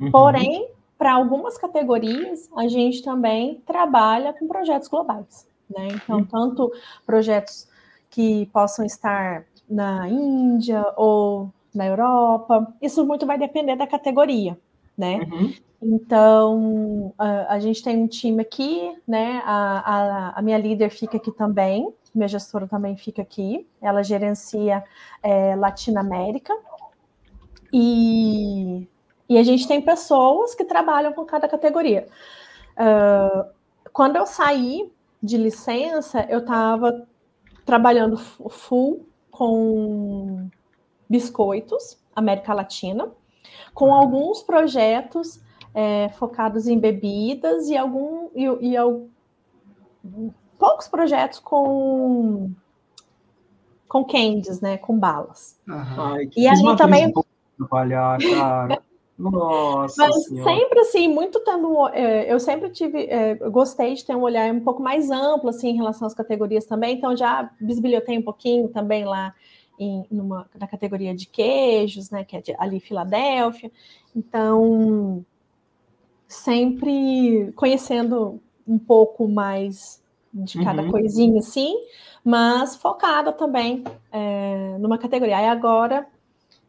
[0.00, 0.10] uhum.
[0.10, 5.88] porém, para algumas categorias, a gente também trabalha com projetos globais, né?
[5.88, 6.24] Então, uhum.
[6.24, 6.72] tanto
[7.04, 7.68] projetos
[8.10, 12.72] que possam estar na Índia ou na Europa.
[12.80, 14.58] Isso muito vai depender da categoria,
[14.96, 15.16] né?
[15.16, 15.54] Uhum.
[15.82, 19.40] Então, a, a, gente tem um time aqui, né?
[19.44, 23.66] A, a, a, minha líder fica aqui também, minha gestora também fica aqui.
[23.80, 24.84] Ela gerencia
[25.22, 26.54] é, Latinoamérica.
[27.72, 28.86] E,
[29.28, 32.06] e a gente tem pessoas que trabalham com cada categoria.
[32.72, 33.48] Uh,
[33.92, 34.92] quando eu saí
[35.22, 37.06] de licença, eu estava
[37.64, 40.48] trabalhando full com
[41.10, 43.10] biscoitos, América Latina,
[43.74, 45.42] com alguns projetos
[45.74, 48.76] é, focados em bebidas e algum e, e,
[50.56, 52.52] poucos projetos com
[53.88, 55.58] com candies, né, com balas.
[55.68, 57.12] Ai, e ali também
[57.58, 58.80] trabalhar, cara.
[59.18, 60.50] Nossa Mas senhora.
[60.50, 61.88] sempre assim, muito tendo.
[61.88, 65.70] É, eu sempre tive, é, gostei de ter um olhar um pouco mais amplo assim,
[65.70, 69.34] em relação às categorias também, então já bisbilhotei um pouquinho também lá
[69.80, 72.22] em, numa, na categoria de queijos, né?
[72.22, 73.72] Que é de, ali Filadélfia.
[74.14, 75.24] Então,
[76.28, 80.00] sempre conhecendo um pouco mais
[80.32, 80.90] de cada uhum.
[80.90, 81.74] coisinha, assim,
[82.22, 85.38] mas focada também é, numa categoria.
[85.38, 86.06] Aí agora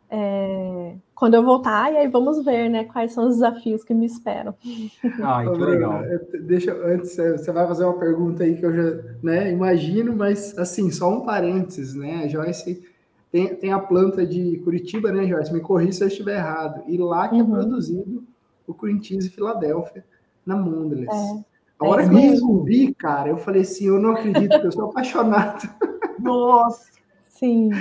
[0.10, 4.06] é, quando eu voltar, e aí vamos ver, né, quais são os desafios que me
[4.06, 4.54] esperam.
[5.24, 6.02] Ai, que legal.
[6.42, 10.92] Deixa, antes, você vai fazer uma pergunta aí que eu já, né, imagino, mas, assim,
[10.92, 12.84] só um parênteses, né, a Joyce
[13.32, 16.98] tem, tem a planta de Curitiba, né, Joyce, me corri se eu estiver errado, e
[16.98, 17.56] lá que é uhum.
[17.56, 18.24] é produzido
[18.68, 20.06] o cream cheese Filadélfia,
[20.46, 21.10] na Mondelez.
[21.10, 21.52] É.
[21.80, 24.90] A hora é que eu descobri, cara, eu falei assim, eu não acredito, eu sou
[24.90, 25.68] apaixonado.
[26.20, 26.92] Nossa!
[27.28, 27.72] Sim.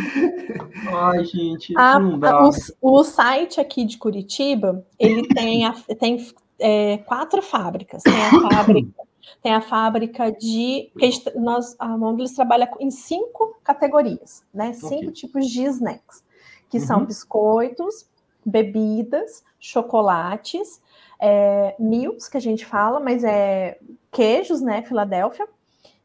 [0.88, 6.26] Ai, gente, a, a, o, o, site aqui de Curitiba, ele tem, a, tem
[6.58, 8.02] é, quatro fábricas.
[8.02, 9.02] Tem a fábrica,
[9.42, 10.90] tem a fábrica de.
[11.36, 14.72] Nós, a Mondelez trabalha em cinco categorias, né?
[14.72, 15.12] Cinco okay.
[15.12, 16.24] tipos de snacks,
[16.68, 16.86] que uhum.
[16.86, 18.08] são biscoitos,
[18.44, 20.80] bebidas, chocolates,
[21.20, 23.78] é, milks, que a gente fala, mas é
[24.10, 24.82] queijos, né?
[24.82, 25.48] Filadélfia,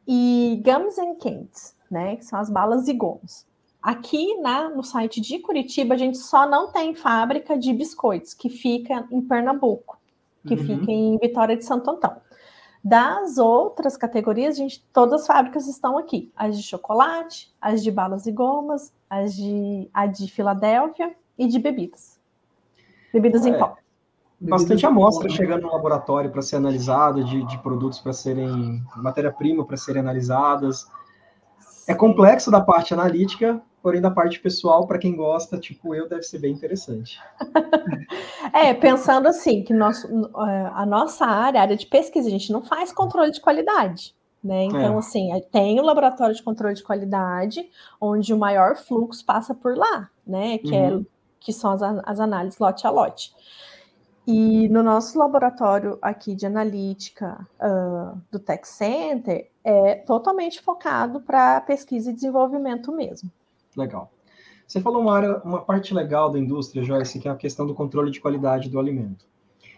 [0.06, 2.16] e gums and candies né?
[2.16, 3.46] Que são as balas e gomos.
[3.82, 8.50] Aqui na, no site de Curitiba, a gente só não tem fábrica de biscoitos, que
[8.50, 9.98] fica em Pernambuco,
[10.46, 10.66] que uhum.
[10.66, 12.16] fica em Vitória de Santo Antão.
[12.88, 17.90] Das outras categorias, a gente, todas as fábricas estão aqui: as de chocolate, as de
[17.90, 22.20] balas e gomas, as de, a de Filadélfia e de bebidas.
[23.12, 23.48] Bebidas é.
[23.48, 23.76] em pó
[24.40, 29.76] bastante amostra chegando no laboratório para ser analisada, de, de produtos para serem matéria-prima para
[29.76, 30.86] serem analisadas.
[31.88, 36.24] É complexo da parte analítica, porém da parte pessoal, para quem gosta, tipo eu, deve
[36.24, 37.20] ser bem interessante.
[38.52, 42.50] é, pensando assim, que nosso, é, a nossa área, a área de pesquisa, a gente
[42.50, 44.12] não faz controle de qualidade.
[44.42, 44.64] Né?
[44.64, 44.98] Então, é.
[44.98, 47.64] assim, tem o laboratório de controle de qualidade,
[48.00, 50.58] onde o maior fluxo passa por lá, né?
[50.58, 51.02] Que, é, uhum.
[51.02, 51.04] é,
[51.38, 53.32] que são as, as análises lote a lote.
[54.26, 61.60] E no nosso laboratório aqui de analítica uh, do Tech Center, é totalmente focado para
[61.60, 63.30] pesquisa e desenvolvimento mesmo.
[63.76, 64.12] Legal.
[64.66, 67.74] Você falou uma, área, uma parte legal da indústria, Joyce, que é a questão do
[67.74, 69.26] controle de qualidade do alimento.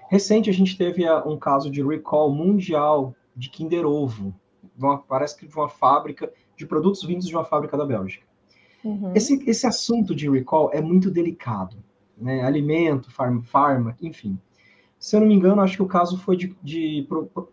[0.08, 4.34] Recente, a gente teve um caso de recall mundial de Kinder Ovo.
[4.78, 8.26] Uma, parece que de uma fábrica, de produtos vindos de uma fábrica da Bélgica.
[8.82, 9.12] Uhum.
[9.14, 11.76] Esse, esse assunto de recall é muito delicado
[12.20, 14.38] né, alimento, farm, farma, enfim.
[14.98, 17.06] Se eu não me engano, acho que o caso foi de, de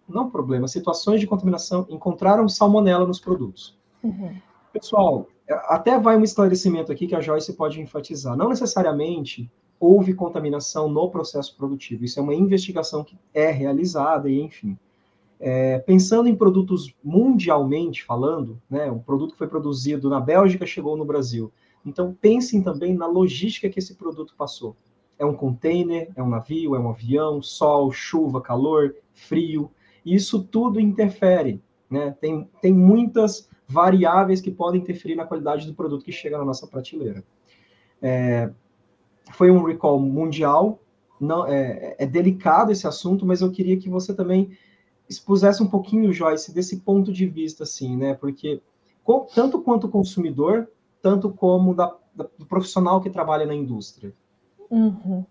[0.10, 3.78] não problema, situações de contaminação, encontraram salmonela nos produtos.
[4.04, 4.36] Uhum.
[4.74, 8.36] Pessoal, até vai um esclarecimento aqui que a Joyce pode enfatizar.
[8.36, 12.06] Não necessariamente houve contaminação no processo produtivo.
[12.06, 14.78] Isso é uma investigação que é realizada e, enfim.
[15.39, 20.96] É, pensando em produtos mundialmente falando, né, um produto que foi produzido na Bélgica chegou
[20.96, 21.52] no Brasil.
[21.86, 24.76] Então, pensem também na logística que esse produto passou.
[25.20, 29.70] É um container, é um navio, é um avião, sol, chuva, calor, frio.
[30.06, 31.62] Isso tudo interfere.
[31.89, 32.16] Né?
[32.20, 36.68] Tem, tem muitas variáveis que podem interferir na qualidade do produto que chega na nossa
[36.68, 37.24] prateleira.
[38.01, 38.49] É,
[39.34, 40.80] foi um recall mundial,
[41.20, 44.55] não é, é, delicado esse assunto, mas eu queria que você também
[45.09, 48.13] expusesse um pouquinho, Joyce, desse ponto de vista, assim, né?
[48.13, 48.61] Porque
[49.03, 50.68] com, tanto quanto consumidor,
[51.01, 54.13] tanto como da, da, do profissional que trabalha na indústria.
[54.70, 55.24] Uhum.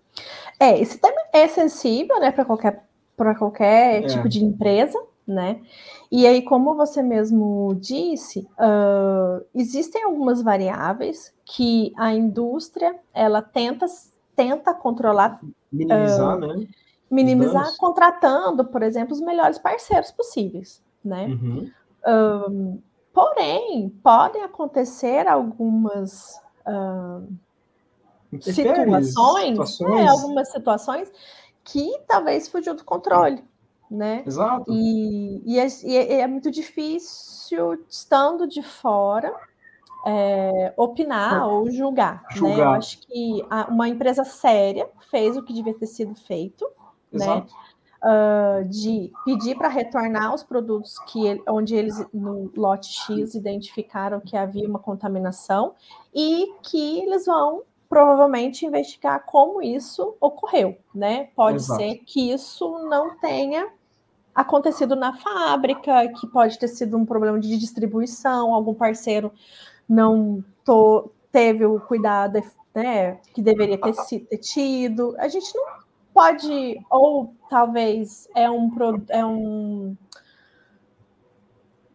[0.61, 4.07] É, esse tema é sensível, né, para qualquer, para qualquer é.
[4.07, 5.61] tipo de empresa, né?
[6.11, 13.87] E aí, como você mesmo disse, uh, existem algumas variáveis que a indústria ela tenta,
[14.37, 15.41] tenta controlar.
[15.73, 16.67] Minimizar, uh, né?
[17.11, 21.27] Minimizar contratando, por exemplo, os melhores parceiros possíveis, né?
[21.27, 21.71] Uhum.
[22.07, 22.83] Uh,
[23.15, 26.37] Porém, podem acontecer algumas
[28.41, 30.01] situações, situações.
[30.01, 31.13] É, algumas situações
[31.63, 33.45] que talvez fugiu do controle,
[33.95, 34.23] né?
[34.27, 34.65] Exato.
[34.69, 39.35] E, e, é, e é, é muito difícil, estando de fora,
[40.07, 42.63] é, opinar ou julgar, julgar, né?
[42.63, 46.67] Eu acho que a, uma empresa séria fez o que devia ter sido feito,
[47.11, 47.25] né?
[47.25, 47.55] Exato.
[47.55, 47.65] né?
[48.05, 54.21] uh, de pedir para retornar os produtos que ele, onde eles no lote X identificaram
[54.21, 55.75] que havia uma contaminação
[56.15, 61.29] e que eles vão provavelmente investigar como isso ocorreu, né?
[61.35, 61.81] Pode Exato.
[61.81, 63.69] ser que isso não tenha
[64.35, 69.33] acontecido na fábrica, que pode ter sido um problema de distribuição, algum parceiro
[69.89, 70.43] não
[71.31, 72.43] teve o cuidado
[72.75, 75.15] né, que deveria ter, ter tido.
[75.19, 75.65] A gente não
[76.13, 78.71] pode, ou talvez é um,
[79.09, 79.97] é um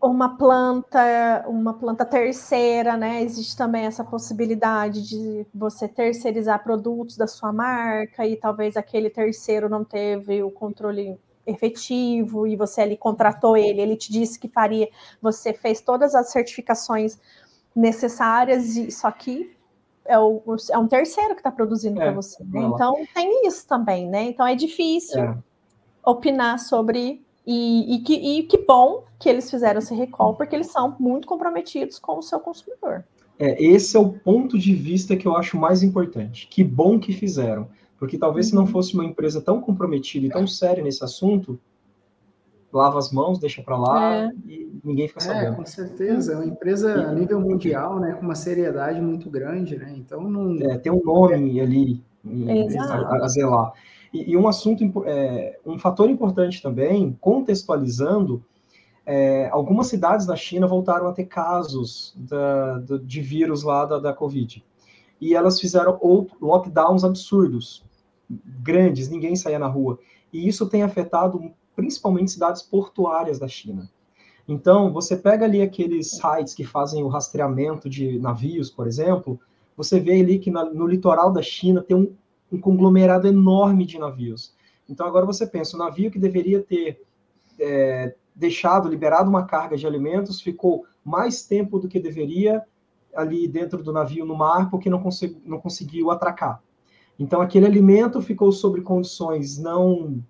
[0.02, 3.22] uma planta, uma planta terceira, né?
[3.22, 9.68] Existe também essa possibilidade de você terceirizar produtos da sua marca e talvez aquele terceiro
[9.68, 11.20] não teve o controle
[11.50, 14.88] efetivo e você ali contratou ele, ele te disse que faria,
[15.22, 17.20] você fez todas as certificações
[17.76, 19.56] necessárias e só que
[20.06, 20.42] é, o,
[20.72, 22.44] é um terceiro que está produzindo é, para você.
[22.44, 22.62] Né?
[22.62, 24.24] Então tem isso também, né?
[24.24, 25.38] Então é difícil é.
[26.04, 30.68] opinar sobre e, e, que, e que bom que eles fizeram esse recall, porque eles
[30.68, 33.04] são muito comprometidos com o seu consumidor.
[33.40, 36.48] É, esse é o ponto de vista que eu acho mais importante.
[36.48, 37.70] Que bom que fizeram.
[38.00, 38.68] Porque talvez se não uhum.
[38.68, 41.60] fosse uma empresa tão comprometida e tão séria nesse assunto,
[42.72, 44.32] lava as mãos, deixa para lá é.
[44.48, 45.54] e ninguém fica é, sabendo.
[45.54, 46.34] É, com certeza.
[46.34, 49.94] É uma empresa a nível mundial, né, com uma seriedade muito grande, né?
[49.98, 50.56] Então não.
[50.62, 52.04] É, tem um nome ali
[52.78, 53.74] a, a zelar.
[54.14, 58.44] E, e um assunto, é, um fator importante também, contextualizando,
[59.06, 64.00] é, algumas cidades da China voltaram a ter casos da, da, de vírus lá da,
[64.00, 64.64] da Covid.
[65.20, 67.84] E elas fizeram outro, lockdowns absurdos,
[68.30, 70.00] grandes, ninguém saía na rua.
[70.32, 73.90] E isso tem afetado principalmente cidades portuárias da China.
[74.48, 79.40] Então, você pega ali aqueles sites que fazem o rastreamento de navios, por exemplo,
[79.78, 82.14] você vê ali que na, no litoral da China tem um
[82.52, 84.54] um conglomerado enorme de navios.
[84.88, 87.02] Então agora você pensa, o navio que deveria ter
[87.60, 92.64] é, deixado, liberado uma carga de alimentos, ficou mais tempo do que deveria
[93.16, 95.02] ali dentro do navio no mar, porque não,
[95.46, 96.62] não conseguiu atracar.
[97.20, 100.24] Então aquele alimento ficou sob condições não,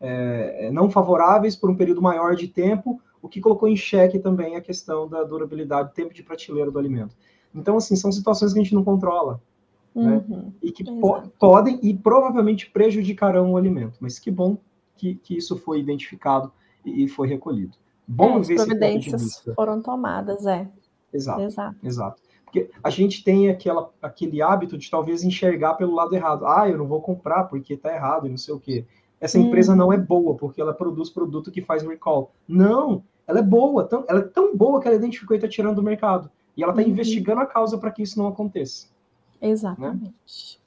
[0.00, 4.56] é, não favoráveis por um período maior de tempo, o que colocou em xeque também
[4.56, 7.14] a questão da durabilidade, tempo de prateleira do alimento.
[7.54, 9.40] Então, assim, são situações que a gente não controla.
[9.94, 10.24] Né?
[10.28, 13.98] Uhum, e que po podem e provavelmente prejudicarão o alimento.
[14.00, 14.56] Mas que bom
[14.96, 16.52] que, que isso foi identificado
[16.84, 17.76] e, e foi recolhido.
[18.06, 20.68] Bom é, ver as providências foram tomadas, é.
[21.12, 21.76] Exato, exato.
[21.82, 22.22] exato.
[22.50, 26.44] Porque a gente tem aquela, aquele hábito de talvez enxergar pelo lado errado.
[26.44, 28.84] Ah, eu não vou comprar porque está errado e não sei o quê.
[29.20, 30.04] Essa empresa não é uhum.
[30.04, 32.32] boa porque ela produz produto que faz recall.
[32.48, 33.84] Não, ela é boa.
[33.84, 36.28] Tão, ela é tão boa que ela identificou e está tirando do mercado.
[36.56, 36.88] E ela está uhum.
[36.88, 38.88] investigando a causa para que isso não aconteça.
[39.40, 40.04] Exatamente.
[40.04, 40.12] Né?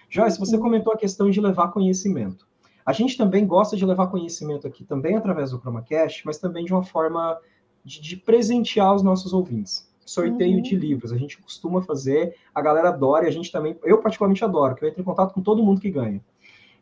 [0.09, 2.47] Joyce, você comentou a questão de levar conhecimento.
[2.85, 6.73] A gente também gosta de levar conhecimento aqui, também através do ChromaCast, mas também de
[6.73, 7.37] uma forma
[7.83, 9.91] de, de presentear os nossos ouvintes.
[10.05, 10.61] Sorteio uhum.
[10.61, 14.43] de livros, a gente costuma fazer, a galera adora, e a gente também, eu particularmente
[14.43, 16.21] adoro, que eu entro em contato com todo mundo que ganha.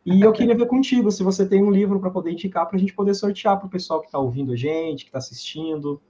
[0.05, 2.79] E eu queria ver contigo se você tem um livro para poder indicar para a
[2.79, 6.01] gente poder sortear para o pessoal que está ouvindo a gente, que está assistindo.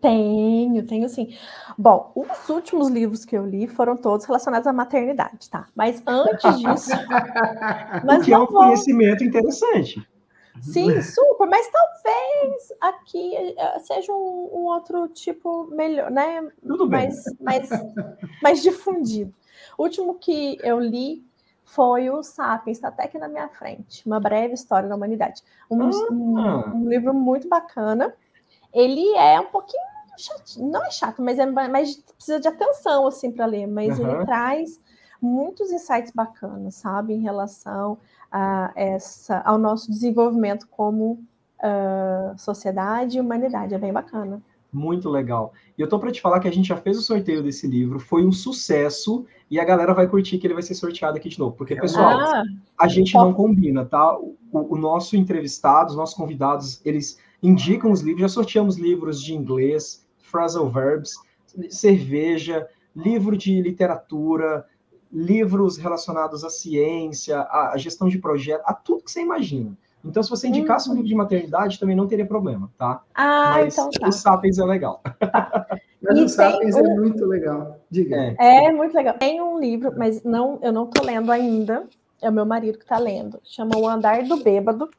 [0.00, 1.32] Tenho, tenho sim.
[1.78, 5.68] Bom, os últimos livros que eu li foram todos relacionados à maternidade, tá?
[5.76, 6.90] Mas antes disso.
[8.04, 8.48] mas que é um vou...
[8.48, 10.04] conhecimento interessante.
[10.60, 16.46] Sim, super, mas talvez aqui eh, seja um, um outro tipo melhor, né?
[16.66, 17.08] Tudo bem.
[17.08, 17.68] Mais, mais,
[18.42, 19.34] mais difundido.
[19.78, 21.24] O último que eu li
[21.64, 25.42] foi o Sapiens, está até aqui na minha frente, Uma Breve História da Humanidade.
[25.70, 25.82] Um,
[26.38, 26.70] ah.
[26.70, 28.14] um, um livro muito bacana.
[28.74, 29.82] Ele é um pouquinho
[30.16, 34.10] chato, não é chato, mas é mais precisa de atenção assim para ler, mas uhum.
[34.10, 34.80] ele traz
[35.22, 37.98] muitos insights bacanas, sabe, em relação
[38.30, 41.22] a essa ao nosso desenvolvimento como
[41.62, 44.42] uh, sociedade e humanidade, é bem bacana.
[44.72, 45.52] Muito legal.
[45.76, 48.00] E eu tô para te falar que a gente já fez o sorteio desse livro,
[48.00, 51.38] foi um sucesso e a galera vai curtir que ele vai ser sorteado aqui de
[51.38, 51.54] novo.
[51.54, 52.42] Porque, pessoal, ah,
[52.78, 54.18] a gente não combina, tá?
[54.18, 59.34] O, o nosso entrevistado, os nossos convidados, eles indicam os livros, já sorteamos livros de
[59.34, 61.12] inglês, phrasal verbs,
[61.68, 62.66] cerveja,
[62.96, 64.64] livro de literatura,
[65.12, 69.76] livros relacionados à ciência, à gestão de projeto, a tudo que você imagina.
[70.04, 73.02] Então, se você indicasse um livro de maternidade, também não teria problema, tá?
[73.14, 74.08] Ah, Mas então tá.
[74.08, 75.00] o Sapiens é legal.
[76.02, 76.86] Mas e o Sapiens é um...
[76.86, 77.78] é muito legal.
[77.88, 78.34] Diga.
[78.40, 78.64] É.
[78.64, 78.72] é.
[78.72, 79.14] muito legal.
[79.14, 81.86] Tem um livro, mas não, eu não tô lendo ainda.
[82.20, 83.38] É o meu marido que tá lendo.
[83.44, 84.90] Chama O Andar do Bêbado.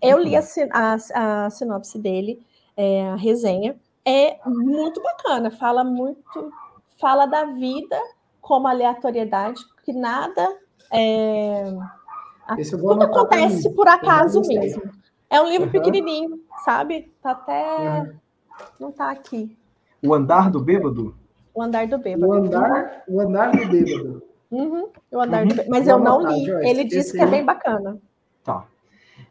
[0.00, 2.40] Eu li a, a, a sinopse dele,
[2.76, 6.52] é, a resenha é muito bacana, fala muito,
[6.98, 8.00] fala da vida
[8.40, 10.56] como aleatoriedade, que nada
[10.92, 11.72] é,
[12.70, 14.82] tudo acontece por acaso mesmo.
[15.28, 15.72] É um livro uhum.
[15.72, 17.12] pequenininho, sabe?
[17.22, 18.14] Tá até uhum.
[18.80, 19.56] não tá aqui.
[20.02, 21.14] O andar do bêbado?
[21.54, 22.26] O andar do bêbado.
[22.26, 24.30] O andar, o andar do bêbado.
[24.50, 25.48] Uhum, o Andar uhum.
[25.48, 25.66] do B.
[25.68, 26.50] Mas eu não li.
[26.68, 27.98] Ele disse que é bem bacana.
[28.42, 28.66] Tá.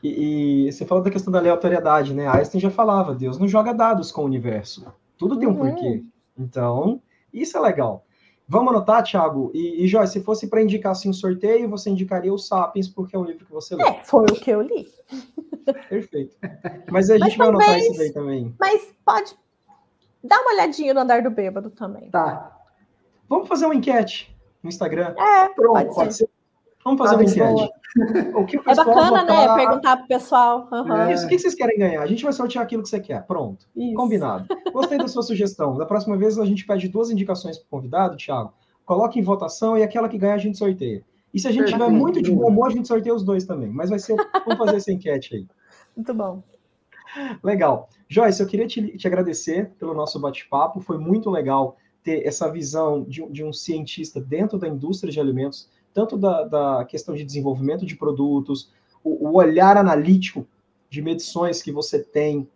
[0.01, 2.27] E, e, você falou da questão da aleatoriedade, né?
[2.27, 4.85] Einstein já falava, Deus não joga dados com o universo.
[5.17, 5.71] Tudo tem um uhum.
[5.71, 6.03] porquê.
[6.37, 7.01] Então,
[7.33, 8.05] isso é legal.
[8.51, 9.51] Vamos anotar, Thiago?
[9.53, 13.15] E, e Joyce, se fosse para indicar assim, um sorteio, você indicaria o Sapiens, porque
[13.15, 13.85] é um livro que você leu.
[13.85, 14.91] É, foi o que eu li.
[15.87, 16.35] Perfeito.
[16.91, 18.55] Mas a gente mas vai anotar isso daí também.
[18.59, 19.37] Mas pode
[20.23, 22.09] dar uma olhadinha no andar do bêbado também.
[22.09, 22.59] Tá.
[23.29, 25.13] Vamos fazer uma enquete no Instagram?
[25.15, 25.73] É, pronto.
[25.73, 26.29] Pode, pode ser.
[26.83, 27.71] Vamos fazer uma enquete.
[28.35, 29.33] O que o é bacana, né?
[29.33, 29.57] votar...
[29.57, 29.65] né?
[29.65, 30.69] Perguntar pro pessoal.
[30.71, 31.11] Uhum.
[31.11, 32.01] Isso, o que vocês querem ganhar?
[32.01, 33.25] A gente vai sortear aquilo que você quer.
[33.25, 33.65] Pronto.
[33.75, 33.95] Isso.
[33.95, 34.47] Combinado.
[34.71, 35.75] Gostei da sua sugestão.
[35.77, 38.53] Da próxima vez a gente pede duas indicações para o convidado, Thiago.
[38.85, 41.03] Coloque em votação e aquela que ganhar a gente sorteia.
[41.33, 43.69] E se a gente tiver muito de bom humor, a gente sorteia os dois também.
[43.69, 44.15] Mas vai ser.
[44.45, 45.47] Vamos fazer essa enquete aí.
[45.95, 46.43] Muito bom.
[47.43, 47.89] Legal.
[48.07, 50.79] Joyce, eu queria te, te agradecer pelo nosso bate-papo.
[50.79, 55.69] Foi muito legal ter essa visão de, de um cientista dentro da indústria de alimentos
[55.99, 58.71] tanto da, da questão de desenvolvimento de produtos,
[59.03, 60.47] o, o olhar analítico
[60.89, 62.47] de medições que você tem,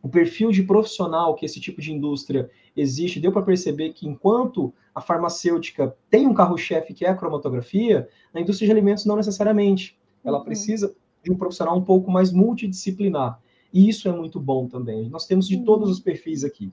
[0.00, 4.72] o perfil de profissional que esse tipo de indústria existe, deu para perceber que enquanto
[4.94, 9.98] a farmacêutica tem um carro-chefe que é a cromatografia, na indústria de alimentos não necessariamente.
[10.24, 10.44] Ela uhum.
[10.44, 13.40] precisa de um profissional um pouco mais multidisciplinar.
[13.72, 15.10] E isso é muito bom também.
[15.10, 15.64] Nós temos de uhum.
[15.64, 16.70] todos os perfis aqui.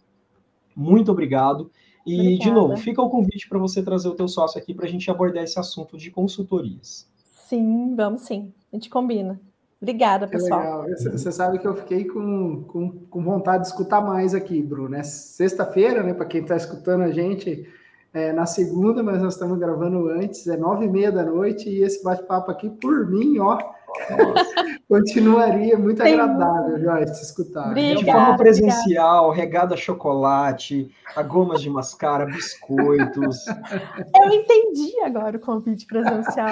[0.76, 1.72] Muito obrigado.
[2.05, 2.43] E, Obrigada.
[2.43, 5.09] de novo, fica o convite para você trazer o teu sócio aqui para a gente
[5.09, 7.07] abordar esse assunto de consultorias.
[7.47, 8.51] Sim, vamos sim.
[8.71, 9.39] A gente combina.
[9.81, 10.85] Obrigada, pessoal.
[10.87, 14.95] Você sabe que eu fiquei com, com, com, vontade de escutar mais aqui, Bruno.
[14.95, 16.13] É sexta-feira, né?
[16.13, 17.67] Para quem está escutando a gente,
[18.13, 21.83] é na segunda, mas nós estamos gravando antes, é nove e meia da noite, e
[21.83, 23.59] esse bate-papo aqui, por mim, ó,
[24.87, 26.13] Continuaria muito Tem...
[26.13, 27.71] agradável, Joyce, escutar.
[27.71, 29.41] Obrigada, de forma presencial, obrigada.
[29.41, 33.45] regada a chocolate, a gomas de mascara, biscoitos.
[34.15, 36.47] Eu entendi agora o convite presencial.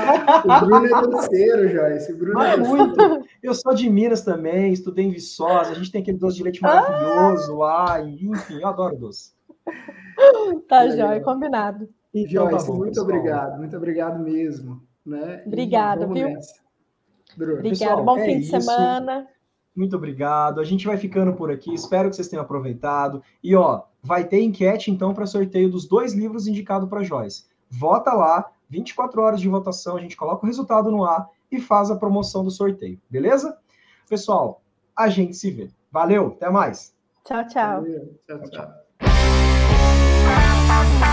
[0.45, 2.13] o Bruno é doceiro, Joyce.
[2.13, 3.27] O Bruno é muito.
[3.41, 6.61] Eu sou de Minas também, estudei em Viçosa, a gente tem aquele doce de leite
[6.61, 7.95] maravilhoso ah.
[7.95, 9.33] lá, enfim, eu adoro doce.
[10.67, 11.89] Tá, Joy, combinado.
[12.13, 13.07] Então, Joyce, tá bom, muito pessoal.
[13.07, 14.81] obrigado, muito obrigado mesmo.
[15.05, 15.41] Né?
[15.45, 16.29] Obrigada, viu?
[16.29, 16.60] Nessa.
[17.35, 18.61] Obrigada, bom é fim de isso.
[18.61, 19.27] semana.
[19.75, 20.59] Muito obrigado.
[20.59, 21.73] A gente vai ficando por aqui.
[21.73, 23.23] Espero que vocês tenham aproveitado.
[23.43, 27.45] E ó, vai ter enquete então para sorteio dos dois livros indicados para Joyce.
[27.69, 31.91] Vota lá, 24 horas de votação, a gente coloca o resultado no ar e faz
[31.91, 33.57] a promoção do sorteio, beleza?
[34.09, 34.61] Pessoal,
[34.95, 35.69] a gente se vê.
[35.91, 36.95] Valeu, até mais.
[37.25, 37.81] Tchau, tchau.
[37.81, 38.67] Valeu, tchau, tchau.
[38.99, 41.10] tchau.